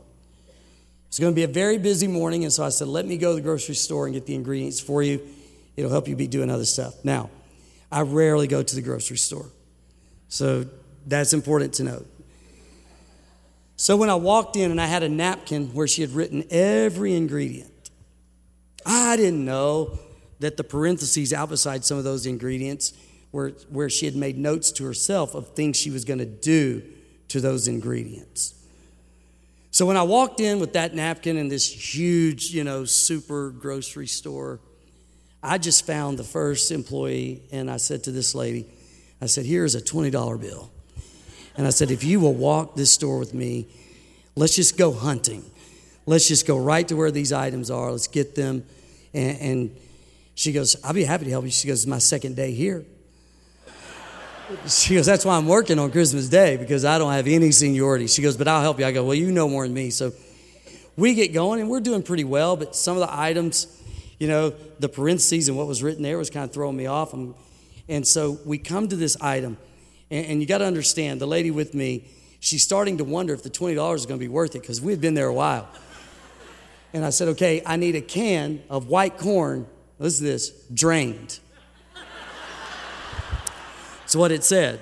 [1.09, 3.32] It's going to be a very busy morning, and so I said, let me go
[3.32, 5.20] to the grocery store and get the ingredients for you.
[5.76, 6.95] It'll help you be doing other stuff.
[7.05, 7.28] Now,
[7.93, 9.51] I rarely go to the grocery store,
[10.28, 10.64] so
[11.07, 12.07] that's important to note.
[13.76, 17.14] So when I walked in and I had a napkin where she had written every
[17.14, 17.70] ingredient,
[19.11, 19.98] I didn't know
[20.38, 22.92] that the parentheses out beside some of those ingredients
[23.32, 26.80] were where she had made notes to herself of things she was going to do
[27.26, 28.54] to those ingredients.
[29.72, 34.06] So when I walked in with that napkin in this huge, you know, super grocery
[34.06, 34.61] store,
[35.42, 38.66] I just found the first employee and I said to this lady,
[39.20, 40.70] I said, here's a $20 bill.
[41.56, 43.66] And I said, if you will walk this store with me,
[44.36, 45.44] let's just go hunting.
[46.06, 47.90] Let's just go right to where these items are.
[47.90, 48.64] Let's get them.
[49.12, 49.76] And, and
[50.34, 51.50] she goes, I'll be happy to help you.
[51.50, 52.84] She goes, it's my second day here.
[54.66, 58.06] She goes, That's why I'm working on Christmas Day because I don't have any seniority.
[58.06, 58.86] She goes, But I'll help you.
[58.86, 59.90] I go, Well, you know more than me.
[59.90, 60.12] So
[60.96, 63.66] we get going and we're doing pretty well, but some of the items,
[64.18, 67.14] you know, the parentheses and what was written there was kind of throwing me off.
[67.88, 69.56] And, so we come to this item,
[70.11, 72.04] and, and you got to understand the lady with me,
[72.38, 74.92] she's starting to wonder if the $20 is going to be worth it because we
[74.92, 75.68] had been there a while.
[76.93, 79.66] And I said, Okay, I need a can of white corn.
[79.99, 81.41] Listen to this drained.
[84.01, 84.80] That's what it said.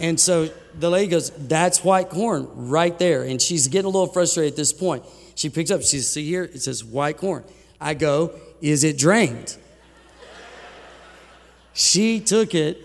[0.00, 3.22] And so the lady goes, That's white corn right there.
[3.22, 5.04] And she's getting a little frustrated at this point.
[5.34, 7.44] She picks up, she says, See here, it says white corn.
[7.80, 9.56] I go, Is it drained?
[11.72, 12.84] She took it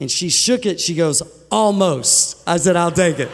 [0.00, 0.80] and she shook it.
[0.80, 2.42] She goes, Almost.
[2.46, 3.30] I said, I'll take it.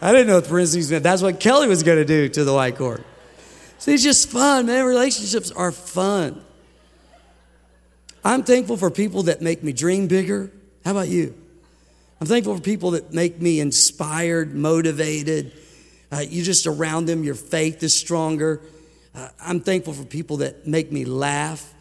[0.00, 1.04] I didn't know parentheses meant.
[1.04, 3.04] That's what Kelly was going to do to the white corn.
[3.78, 4.84] See, it's just fun, man.
[4.84, 6.42] Relationships are fun.
[8.24, 10.50] I'm thankful for people that make me dream bigger.
[10.84, 11.34] How about you?
[12.20, 15.52] I'm thankful for people that make me inspired, motivated.
[16.10, 18.62] Uh, you just around them, your faith is stronger.
[19.14, 21.72] Uh, I'm thankful for people that make me laugh.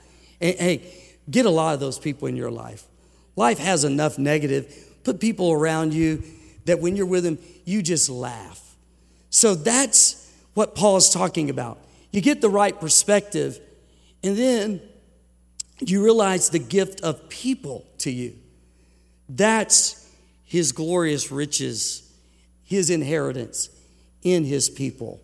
[0.42, 0.94] And, hey,
[1.30, 2.84] get a lot of those people in your life.
[3.36, 4.74] Life has enough negative.
[5.04, 6.24] Put people around you
[6.66, 8.62] that when you're with them, you just laugh.
[9.30, 11.80] So that's what Paul is talking about.
[12.12, 13.60] You get the right perspective,
[14.24, 14.82] and then
[15.82, 18.36] you realize the gift of people to you.
[19.28, 20.10] That's
[20.46, 22.10] his glorious riches,
[22.64, 23.70] his inheritance
[24.24, 25.20] in his people.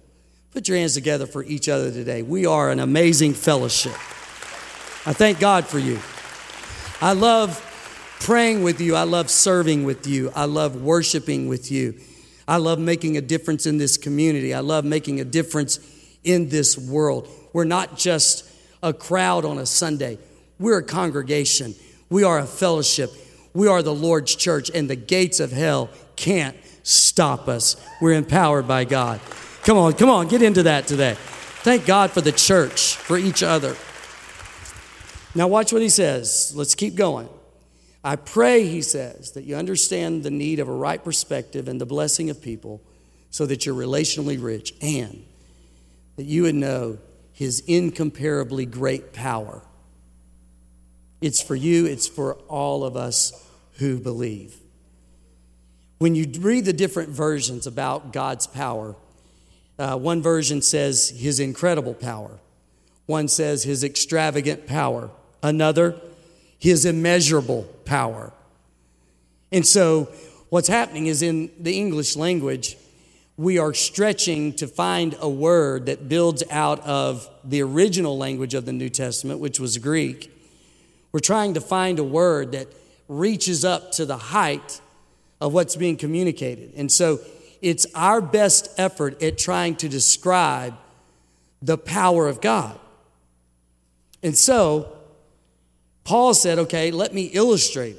[0.51, 2.23] Put your hands together for each other today.
[2.23, 3.93] We are an amazing fellowship.
[5.05, 5.99] I thank God for you.
[6.99, 7.67] I love
[8.19, 8.95] praying with you.
[8.95, 10.31] I love serving with you.
[10.35, 11.99] I love worshiping with you.
[12.51, 14.53] I love making a difference in this community.
[14.53, 15.79] I love making a difference
[16.25, 17.29] in this world.
[17.53, 18.43] We're not just
[18.83, 20.17] a crowd on a Sunday,
[20.59, 21.75] we're a congregation,
[22.09, 23.09] we are a fellowship,
[23.53, 27.77] we are the Lord's church, and the gates of hell can't stop us.
[28.01, 29.21] We're empowered by God.
[29.63, 31.15] Come on, come on, get into that today.
[31.63, 33.77] Thank God for the church, for each other.
[35.33, 36.51] Now, watch what he says.
[36.53, 37.29] Let's keep going.
[38.03, 41.85] I pray, he says, that you understand the need of a right perspective and the
[41.85, 42.81] blessing of people
[43.29, 45.23] so that you're relationally rich and
[46.15, 46.97] that you would know
[47.33, 49.61] his incomparably great power.
[51.21, 53.47] It's for you, it's for all of us
[53.77, 54.57] who believe.
[55.99, 58.95] When you read the different versions about God's power,
[59.77, 62.39] uh, one version says his incredible power,
[63.05, 65.11] one says his extravagant power,
[65.43, 66.01] another,
[66.61, 68.31] his immeasurable power.
[69.51, 70.09] And so,
[70.49, 72.77] what's happening is in the English language,
[73.35, 78.65] we are stretching to find a word that builds out of the original language of
[78.65, 80.31] the New Testament, which was Greek.
[81.11, 82.67] We're trying to find a word that
[83.07, 84.79] reaches up to the height
[85.41, 86.73] of what's being communicated.
[86.77, 87.19] And so
[87.59, 90.75] it's our best effort at trying to describe
[91.59, 92.79] the power of God.
[94.21, 95.00] And so
[96.03, 97.97] Paul said, okay, let me illustrate.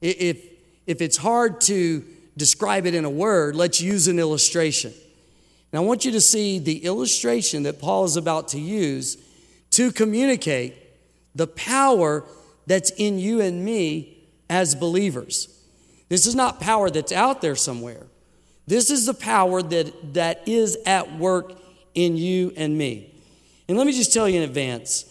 [0.00, 0.44] If,
[0.86, 2.04] if it's hard to
[2.36, 4.92] describe it in a word, let's use an illustration.
[5.72, 9.16] And I want you to see the illustration that Paul is about to use
[9.70, 10.76] to communicate
[11.34, 12.24] the power
[12.66, 14.18] that's in you and me
[14.50, 15.48] as believers.
[16.08, 18.06] This is not power that's out there somewhere.
[18.66, 21.52] This is the power that, that is at work
[21.94, 23.14] in you and me.
[23.66, 25.06] And let me just tell you in advance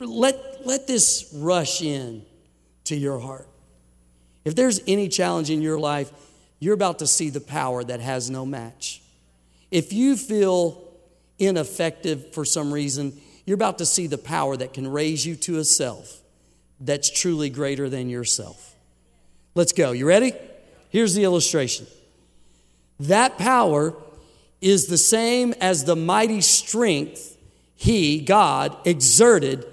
[0.00, 2.24] let, let this rush in
[2.84, 3.48] to your heart.
[4.44, 6.10] If there's any challenge in your life,
[6.58, 9.02] you're about to see the power that has no match.
[9.70, 10.82] If you feel
[11.38, 15.58] ineffective for some reason, you're about to see the power that can raise you to
[15.58, 16.20] a self
[16.80, 18.74] that's truly greater than yourself.
[19.54, 19.92] Let's go.
[19.92, 20.32] You ready?
[20.88, 21.86] Here's the illustration.
[23.00, 23.94] That power
[24.60, 27.36] is the same as the mighty strength
[27.74, 29.66] he, God, exerted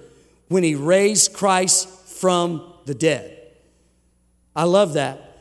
[0.50, 3.38] when he raised Christ from the dead.
[4.56, 5.38] I love that.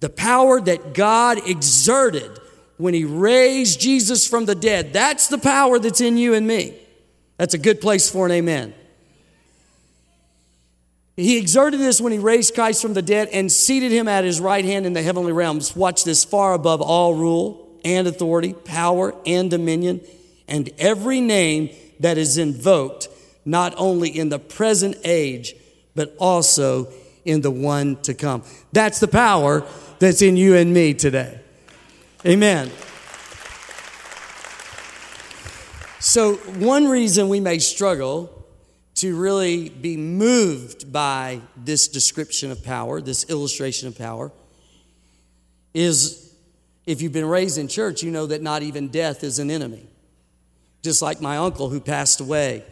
[0.00, 2.38] The power that God exerted
[2.76, 6.76] when he raised Jesus from the dead, that's the power that's in you and me.
[7.36, 8.74] That's a good place for an amen.
[11.16, 14.40] He exerted this when he raised Christ from the dead and seated him at his
[14.40, 15.74] right hand in the heavenly realms.
[15.74, 20.00] Watch this far above all rule and authority, power and dominion,
[20.46, 23.08] and every name that is invoked,
[23.48, 25.54] not only in the present age,
[25.94, 26.92] but also
[27.24, 28.42] in the one to come.
[28.72, 29.64] That's the power
[29.98, 31.40] that's in you and me today.
[32.26, 32.70] Amen.
[35.98, 38.46] So, one reason we may struggle
[38.96, 44.30] to really be moved by this description of power, this illustration of power,
[45.72, 46.34] is
[46.84, 49.88] if you've been raised in church, you know that not even death is an enemy.
[50.82, 52.64] Just like my uncle who passed away,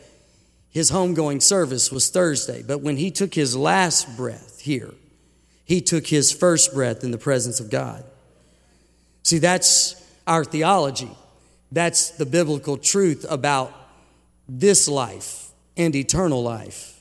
[0.76, 4.92] his homegoing service was Thursday, but when he took his last breath here,
[5.64, 8.04] he took his first breath in the presence of God.
[9.22, 9.96] See, that's
[10.26, 11.08] our theology.
[11.72, 13.72] That's the biblical truth about
[14.50, 15.48] this life
[15.78, 17.00] and eternal life.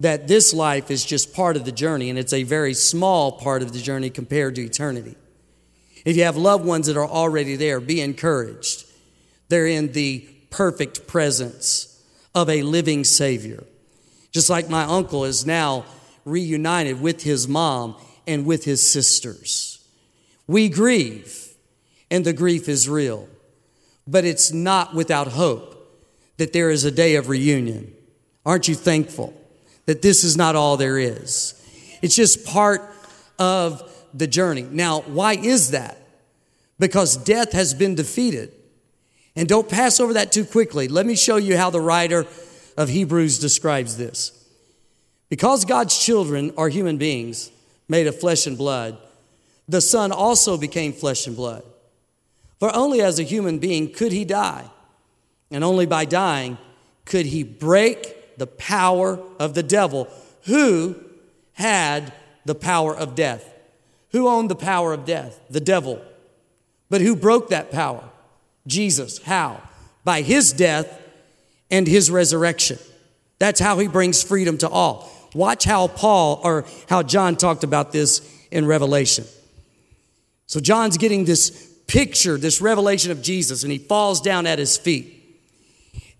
[0.00, 3.60] That this life is just part of the journey, and it's a very small part
[3.60, 5.14] of the journey compared to eternity.
[6.06, 8.86] If you have loved ones that are already there, be encouraged.
[9.50, 11.96] They're in the perfect presence
[12.34, 13.64] of a living Savior.
[14.30, 15.84] Just like my uncle is now
[16.24, 19.86] reunited with his mom and with his sisters.
[20.46, 21.54] We grieve,
[22.10, 23.28] and the grief is real,
[24.06, 25.74] but it's not without hope
[26.36, 27.92] that there is a day of reunion.
[28.46, 29.34] Aren't you thankful
[29.86, 31.54] that this is not all there is?
[32.00, 32.82] It's just part
[33.38, 33.82] of
[34.14, 34.62] the journey.
[34.62, 35.98] Now, why is that?
[36.78, 38.52] Because death has been defeated.
[39.38, 40.88] And don't pass over that too quickly.
[40.88, 42.26] Let me show you how the writer
[42.76, 44.32] of Hebrews describes this.
[45.28, 47.52] Because God's children are human beings
[47.86, 48.98] made of flesh and blood,
[49.68, 51.62] the Son also became flesh and blood.
[52.58, 54.68] For only as a human being could he die
[55.52, 56.58] and only by dying
[57.04, 60.08] could he break the power of the devil,
[60.46, 60.96] who
[61.52, 62.12] had
[62.44, 63.54] the power of death.
[64.10, 65.38] Who owned the power of death?
[65.48, 66.02] The devil.
[66.90, 68.02] But who broke that power?
[68.68, 69.20] Jesus.
[69.22, 69.60] How?
[70.04, 71.00] By his death
[71.70, 72.78] and his resurrection.
[73.38, 75.10] That's how he brings freedom to all.
[75.34, 79.24] Watch how Paul or how John talked about this in Revelation.
[80.46, 84.76] So John's getting this picture, this revelation of Jesus, and he falls down at his
[84.76, 85.14] feet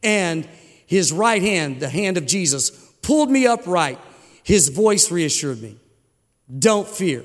[0.03, 0.49] and
[0.86, 2.70] his right hand, the hand of Jesus,
[3.03, 3.99] pulled me upright.
[4.42, 5.76] His voice reassured me
[6.59, 7.24] Don't fear.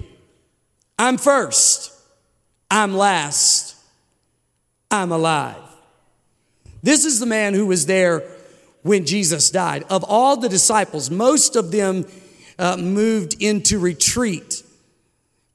[0.97, 1.91] I'm first.
[2.69, 3.72] I'm last.
[4.93, 5.57] I'm alive.
[6.83, 8.23] This is the man who was there
[8.83, 9.85] when Jesus died.
[9.89, 12.05] Of all the disciples, most of them
[12.59, 14.61] uh, moved into retreat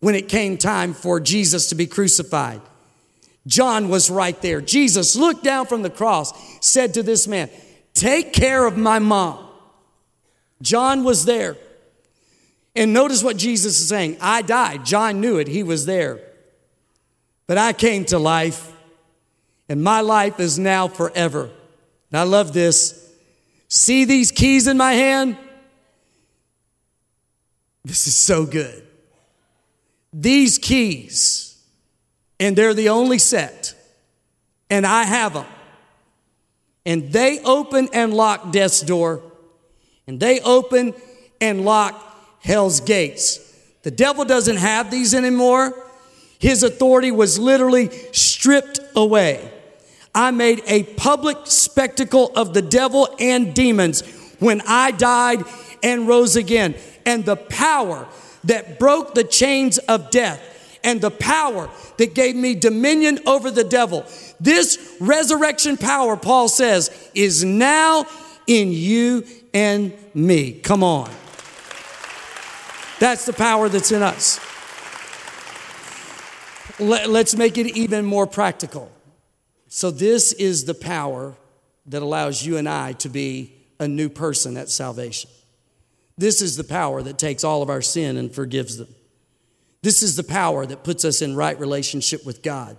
[0.00, 2.60] when it came time for Jesus to be crucified.
[3.46, 4.60] John was right there.
[4.60, 7.48] Jesus looked down from the cross, said to this man,
[7.94, 9.46] Take care of my mom.
[10.60, 11.56] John was there.
[12.74, 14.84] And notice what Jesus is saying I died.
[14.84, 16.20] John knew it, he was there.
[17.46, 18.72] But I came to life,
[19.68, 21.50] and my life is now forever.
[22.10, 23.12] And I love this.
[23.68, 25.36] See these keys in my hand?
[27.84, 28.84] This is so good.
[30.12, 31.48] These keys
[32.40, 33.74] and they're the only set,
[34.70, 35.46] and I have them.
[36.86, 39.22] And they open and lock death's door,
[40.06, 40.94] and they open
[41.40, 43.38] and lock hell's gates.
[43.82, 45.74] The devil doesn't have these anymore.
[46.38, 49.52] His authority was literally stripped away.
[50.18, 54.00] I made a public spectacle of the devil and demons
[54.40, 55.44] when I died
[55.80, 56.74] and rose again.
[57.06, 58.08] And the power
[58.42, 60.42] that broke the chains of death
[60.82, 64.04] and the power that gave me dominion over the devil.
[64.40, 68.04] This resurrection power, Paul says, is now
[68.48, 70.54] in you and me.
[70.54, 71.12] Come on.
[72.98, 74.40] That's the power that's in us.
[76.80, 78.90] Let, us make it even more practical.
[79.78, 81.36] So, this is the power
[81.86, 85.30] that allows you and I to be a new person at salvation.
[86.16, 88.88] This is the power that takes all of our sin and forgives them.
[89.82, 92.76] This is the power that puts us in right relationship with God,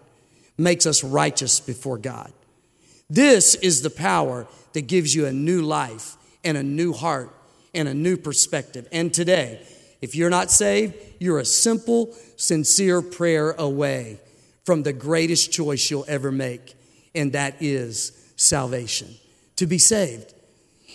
[0.58, 2.34] makes us righteous before God.
[3.10, 7.34] This is the power that gives you a new life and a new heart
[7.74, 8.90] and a new perspective.
[8.92, 9.66] And today,
[10.02, 14.20] if you're not saved, you're a simple, sincere prayer away
[14.66, 16.76] from the greatest choice you'll ever make,
[17.16, 19.16] and that is salvation,
[19.56, 20.34] to be saved.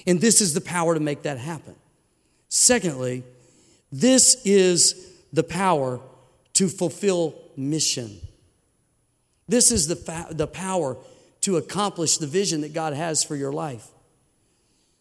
[0.07, 1.75] And this is the power to make that happen.
[2.49, 3.25] Secondly,
[3.91, 6.01] this is the power
[6.55, 8.21] to fulfill mission.
[9.49, 10.97] This is the, fa- the power
[11.43, 13.87] to accomplish the vision that God has for your life.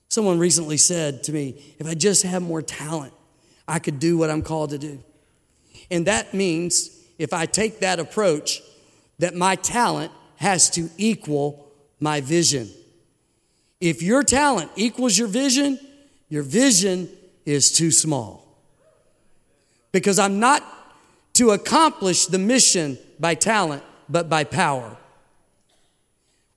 [0.10, 3.14] Someone recently said to me, If I just had more talent,
[3.68, 5.02] I could do what I'm called to do.
[5.90, 8.62] And that means if I take that approach,
[9.20, 12.70] that my talent has to equal my vision.
[13.80, 15.80] If your talent equals your vision,
[16.30, 17.10] your vision
[17.46, 18.48] is too small.
[19.92, 20.64] Because I'm not
[21.34, 24.98] to accomplish the mission by talent, but by power.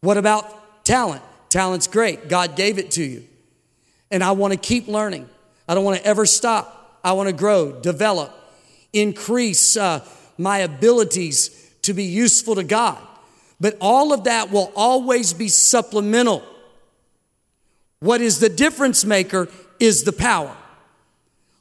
[0.01, 1.22] What about talent?
[1.49, 2.29] Talent's great.
[2.29, 3.24] God gave it to you.
[4.11, 5.29] And I want to keep learning.
[5.68, 7.01] I don't want to ever stop.
[7.03, 8.33] I want to grow, develop,
[8.93, 10.05] increase uh,
[10.39, 12.99] my abilities to be useful to God.
[13.61, 16.42] But all of that will always be supplemental.
[18.00, 19.48] What is the difference maker
[19.80, 20.54] is the power.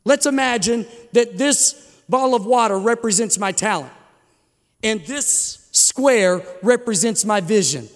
[0.03, 3.91] Let's imagine that this ball of water represents my talent,
[4.83, 7.87] and this square represents my vision.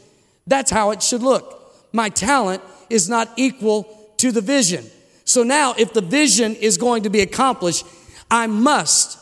[0.47, 1.73] That's how it should look.
[1.93, 3.83] My talent is not equal
[4.17, 4.85] to the vision.
[5.25, 7.85] So now, if the vision is going to be accomplished,
[8.31, 9.19] I must,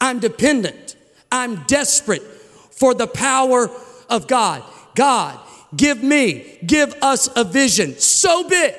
[0.00, 0.96] I'm dependent,
[1.30, 3.70] I'm desperate for the power
[4.08, 4.62] of God.
[4.94, 5.38] God,
[5.76, 8.74] give me, give us a vision so big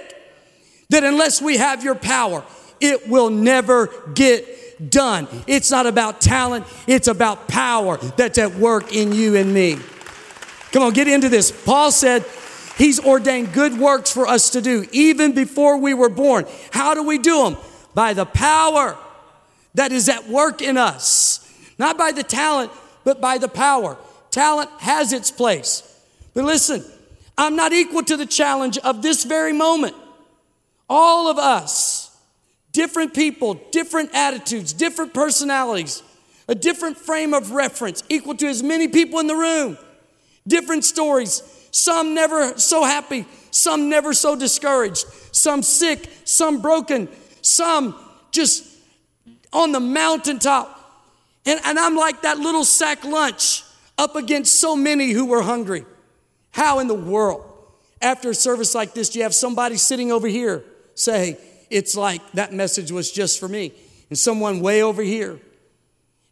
[0.90, 2.44] that unless we have your power,
[2.80, 5.28] it will never get done.
[5.48, 9.78] It's not about talent, it's about power that's at work in you and me.
[10.72, 11.52] Come on, get into this.
[11.52, 12.26] Paul said,
[12.78, 16.46] He's ordained good works for us to do even before we were born.
[16.72, 17.58] How do we do them?
[17.94, 18.98] By the power
[19.76, 21.42] that is at work in us.
[21.78, 22.72] Not by the talent,
[23.06, 23.98] but by the power.
[24.36, 25.82] Talent has its place.
[26.34, 26.84] But listen,
[27.38, 29.96] I'm not equal to the challenge of this very moment.
[30.90, 32.14] All of us,
[32.74, 36.04] different people, different attitudes, different personalities,
[36.50, 39.78] a different frame of reference, equal to as many people in the room,
[40.46, 47.08] different stories, some never so happy, some never so discouraged, some sick, some broken,
[47.42, 47.96] some
[48.32, 48.66] just
[49.54, 50.74] on the mountaintop.
[51.46, 53.64] And, and I'm like that little sack lunch
[53.98, 55.86] up against so many who were hungry.
[56.52, 57.46] How in the world,
[58.02, 61.38] after a service like this, do you have somebody sitting over here say,
[61.70, 63.74] It's like that message was just for me?
[64.10, 65.40] And someone way over here,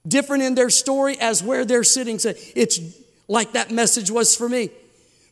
[0.07, 2.80] different in their story as where they're sitting, say, It's
[3.28, 4.70] like that message was for me.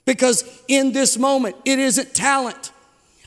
[0.06, 2.72] Because in this moment, it isn't talent.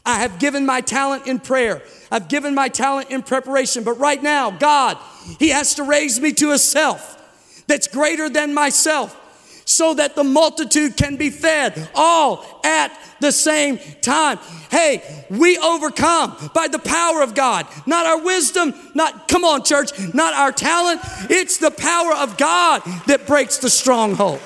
[0.04, 1.82] I have given my talent in prayer.
[2.10, 3.84] I've given my talent in preparation.
[3.84, 4.98] But right now, God,
[5.38, 7.23] He has to raise me to a self
[7.66, 9.20] that's greater than myself
[9.64, 14.38] so that the multitude can be fed all at the same time.
[14.70, 19.90] Hey, we overcome by the power of God, not our wisdom, not, come on, church,
[20.12, 21.00] not our talent.
[21.30, 24.40] It's the power of God that breaks the stronghold.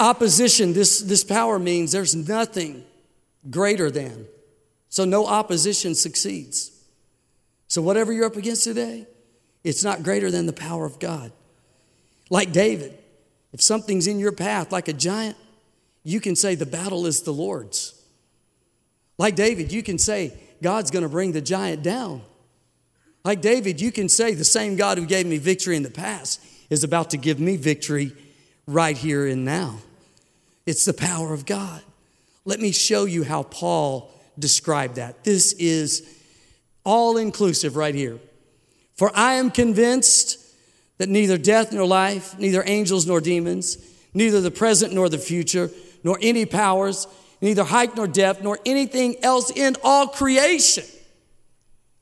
[0.00, 2.84] Opposition, this, this power means there's nothing
[3.50, 4.26] greater than.
[4.88, 6.70] So no opposition succeeds.
[7.68, 9.06] So whatever you're up against today,
[9.64, 11.32] it's not greater than the power of God.
[12.30, 12.96] Like David,
[13.52, 15.36] if something's in your path like a giant,
[16.04, 18.00] you can say the battle is the Lord's.
[19.16, 22.22] Like David, you can say God's going to bring the giant down.
[23.24, 26.44] Like David, you can say the same God who gave me victory in the past
[26.68, 28.12] is about to give me victory
[28.66, 29.78] right here and now.
[30.66, 31.82] It's the power of God.
[32.44, 35.24] Let me show you how Paul described that.
[35.24, 36.06] This is
[36.84, 38.18] all inclusive right here.
[38.94, 40.38] For I am convinced
[40.98, 43.78] that neither death nor life, neither angels nor demons,
[44.12, 45.70] neither the present nor the future,
[46.04, 47.06] nor any powers,
[47.40, 50.84] neither height nor depth, nor anything else in all creation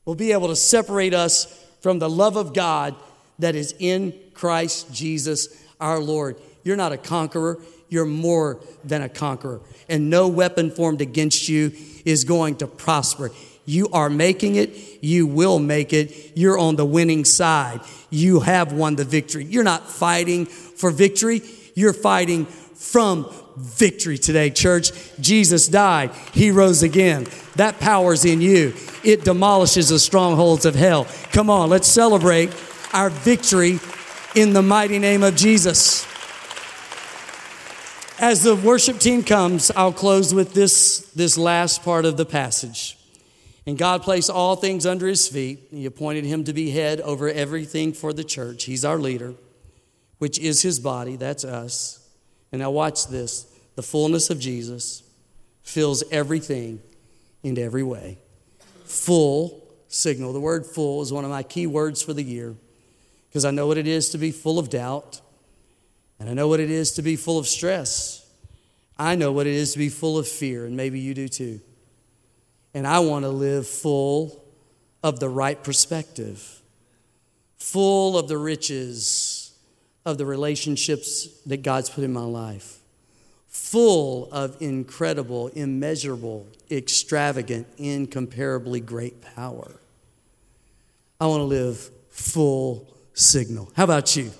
[0.05, 1.45] will be able to separate us
[1.81, 2.95] from the love of God
[3.39, 5.47] that is in Christ Jesus
[5.79, 6.37] our Lord.
[6.63, 9.61] You're not a conqueror, you're more than a conqueror.
[9.89, 11.71] And no weapon formed against you
[12.05, 13.31] is going to prosper.
[13.65, 16.33] You are making it, you will make it.
[16.35, 17.81] You're on the winning side.
[18.09, 19.45] You have won the victory.
[19.45, 21.41] You're not fighting for victory,
[21.75, 24.91] you're fighting from victory today, church.
[25.19, 27.27] Jesus died, He rose again.
[27.55, 28.73] That power's in you.
[29.03, 31.07] It demolishes the strongholds of hell.
[31.31, 32.53] Come on, let's celebrate
[32.93, 33.79] our victory
[34.35, 36.05] in the mighty name of Jesus.
[38.19, 42.97] As the worship team comes, I'll close with this, this last part of the passage.
[43.65, 45.67] And God placed all things under his feet.
[45.71, 48.65] He appointed him to be head over everything for the church.
[48.65, 49.35] He's our leader,
[50.17, 51.15] which is his body.
[51.15, 52.05] That's us.
[52.51, 55.03] And now, watch this the fullness of Jesus
[55.63, 56.81] fills everything
[57.41, 58.17] in every way.
[58.85, 60.33] Full signal.
[60.33, 62.55] The word full is one of my key words for the year
[63.29, 65.21] because I know what it is to be full of doubt,
[66.19, 68.19] and I know what it is to be full of stress.
[68.97, 71.59] I know what it is to be full of fear, and maybe you do too.
[72.73, 74.43] And I want to live full
[75.03, 76.61] of the right perspective,
[77.57, 79.53] full of the riches
[80.05, 82.79] of the relationships that God's put in my life,
[83.47, 89.79] full of incredible, immeasurable, extravagant, incomparably great power.
[91.19, 93.71] I want to live full signal.
[93.75, 94.31] How about you?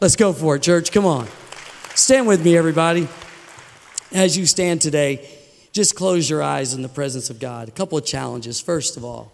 [0.00, 0.92] Let's go for it, church.
[0.92, 1.28] Come on.
[1.94, 3.06] Stand with me, everybody.
[4.12, 5.28] As you stand today,
[5.72, 7.68] just close your eyes in the presence of God.
[7.68, 8.60] A couple of challenges.
[8.60, 9.32] First of all,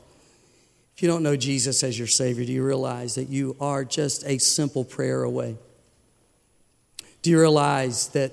[0.95, 4.25] if you don't know Jesus as your Savior, do you realize that you are just
[4.27, 5.57] a simple prayer away?
[7.23, 8.33] Do you realize that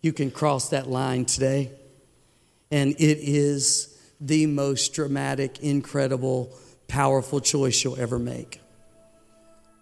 [0.00, 1.70] you can cross that line today?
[2.70, 6.52] And it is the most dramatic, incredible,
[6.88, 8.60] powerful choice you'll ever make.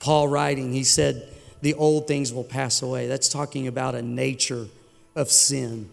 [0.00, 1.28] Paul writing, he said,
[1.60, 3.08] The old things will pass away.
[3.08, 4.66] That's talking about a nature
[5.14, 5.90] of sin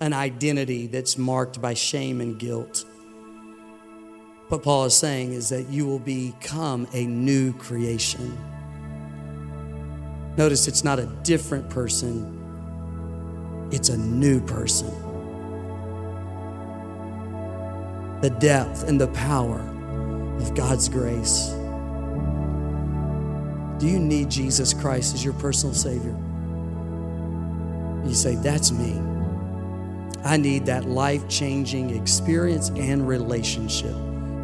[0.00, 2.84] an identity that's marked by shame and guilt.
[4.48, 8.38] What Paul is saying is that you will become a new creation.
[10.36, 12.34] Notice it's not a different person,
[13.72, 14.88] it's a new person.
[18.20, 19.60] The depth and the power
[20.40, 21.48] of God's grace.
[23.78, 26.16] Do you need Jesus Christ as your personal Savior?
[28.06, 29.17] You say, That's me.
[30.24, 33.94] I need that life changing experience and relationship.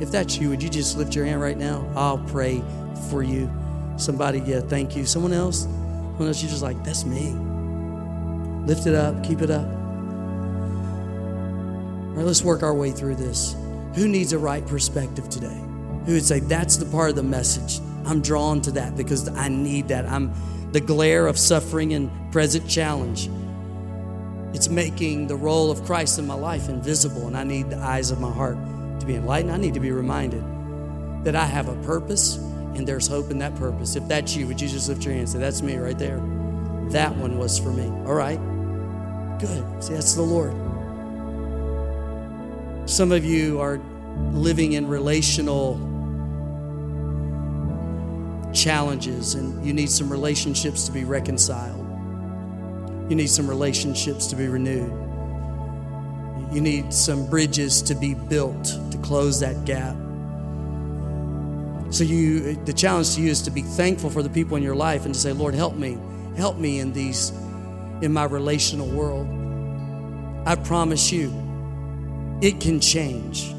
[0.01, 1.89] If that's you, would you just lift your hand right now?
[1.95, 2.63] I'll pray
[3.11, 3.51] for you.
[3.97, 5.07] Somebody, yeah, thank you.
[5.07, 5.63] Someone else?
[5.63, 7.31] Someone else, you're just like, that's me.
[8.67, 9.67] Lift it up, keep it up.
[12.07, 13.55] All right, let's work our way through this.
[13.95, 15.61] Who needs a right perspective today?
[16.07, 17.81] Who would say, that's the part of the message?
[18.07, 20.07] I'm drawn to that because I need that.
[20.07, 20.33] I'm
[20.73, 23.29] the glare of suffering and present challenge
[24.55, 28.11] it's making the role of Christ in my life invisible, and I need the eyes
[28.11, 28.57] of my heart
[29.01, 29.53] to be enlightened.
[29.53, 30.43] I need to be reminded
[31.25, 32.37] that I have a purpose
[32.77, 33.97] and there's hope in that purpose.
[33.97, 36.19] If that's you, would you just lift your hand and say, That's me right there?
[36.91, 37.87] That one was for me.
[38.07, 38.39] All right.
[39.39, 39.83] Good.
[39.83, 40.55] See, that's the Lord.
[42.89, 43.81] Some of you are
[44.33, 45.81] living in relational
[48.53, 51.84] challenges and you need some relationships to be reconciled.
[53.15, 54.91] You need some relationships to be renewed.
[56.53, 59.95] You need some bridges to be built to close that gap.
[61.95, 64.75] So you the challenge to you is to be thankful for the people in your
[64.75, 65.97] life and to say, Lord, help me.
[66.37, 67.31] Help me in these
[68.03, 69.29] in my relational world.
[70.45, 71.29] I promise you,
[72.43, 73.55] it can change.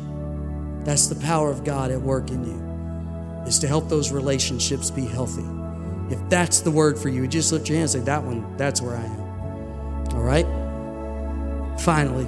[0.83, 5.05] That's the power of God at work in you, is to help those relationships be
[5.05, 5.45] healthy.
[6.13, 8.81] If that's the word for you, just lift your hand and say, That one, that's
[8.81, 9.24] where I am.
[10.15, 10.47] All right?
[11.79, 12.25] Finally,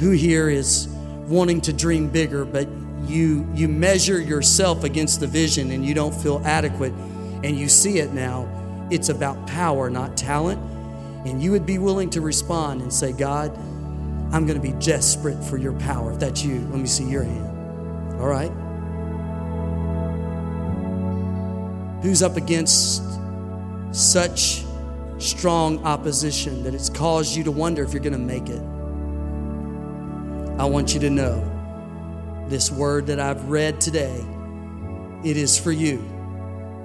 [0.00, 0.88] who here is
[1.26, 2.68] wanting to dream bigger, but
[3.04, 6.92] you you measure yourself against the vision and you don't feel adequate
[7.44, 8.48] and you see it now.
[8.90, 10.60] It's about power, not talent.
[11.26, 13.54] And you would be willing to respond and say, God,
[14.32, 16.12] I'm going to be desperate for your power.
[16.12, 18.20] If that's you, let me see your hand.
[18.20, 18.52] All right.
[22.02, 23.02] who's up against
[23.92, 24.64] such
[25.20, 28.62] strong opposition that it's caused you to wonder if you're going to make it.
[30.58, 31.46] I want you to know
[32.48, 34.24] this word that I've read today,
[35.24, 36.04] it is for you.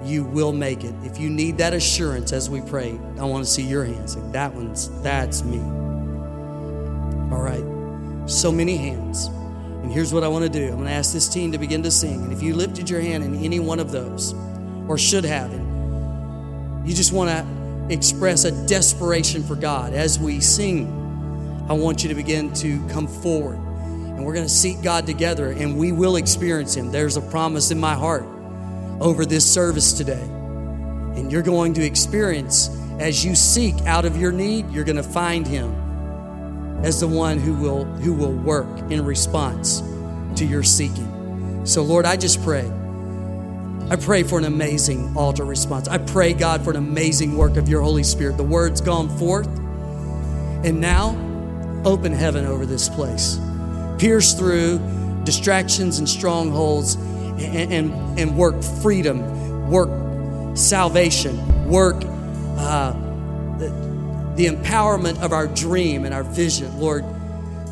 [0.04, 0.94] You will make it.
[1.02, 4.16] If you need that assurance as we pray, I want to see your hands.
[4.16, 5.58] Like, that one's, that's me.
[7.34, 7.64] All right.
[8.30, 9.26] So many hands.
[9.26, 11.82] And here's what I want to do I'm going to ask this team to begin
[11.82, 12.22] to sing.
[12.22, 14.34] And if you lifted your hand in any one of those,
[14.88, 17.55] or should have, and you just want to
[17.88, 20.86] express a desperation for God as we sing,
[21.68, 23.56] I want you to begin to come forward.
[23.56, 26.90] And we're going to seek God together, and we will experience Him.
[26.90, 28.24] There's a promise in my heart
[29.00, 30.22] over this service today.
[30.22, 32.68] And you're going to experience,
[32.98, 35.74] as you seek out of your need, you're going to find Him
[36.84, 39.82] as the one who will, who will work in response
[40.36, 41.64] to your seeking.
[41.64, 42.70] So, Lord, I just pray.
[43.88, 45.86] I pray for an amazing altar response.
[45.86, 48.36] I pray, God, for an amazing work of your Holy Spirit.
[48.36, 49.46] The word's gone forth.
[49.46, 51.10] And now,
[51.84, 53.38] open heaven over this place.
[53.96, 54.80] Pierce through
[55.22, 59.88] distractions and strongholds and, and, and work freedom, work
[60.56, 62.02] salvation, work
[62.58, 62.90] uh,
[63.58, 63.68] the,
[64.34, 66.76] the empowerment of our dream and our vision.
[66.80, 67.04] Lord,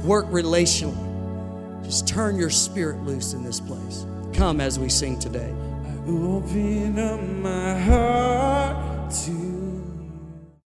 [0.04, 0.94] work relationally.
[1.84, 4.06] Just turn your spirit loose in this place.
[4.32, 5.52] Come as we sing today.
[6.06, 9.43] Open up my heart to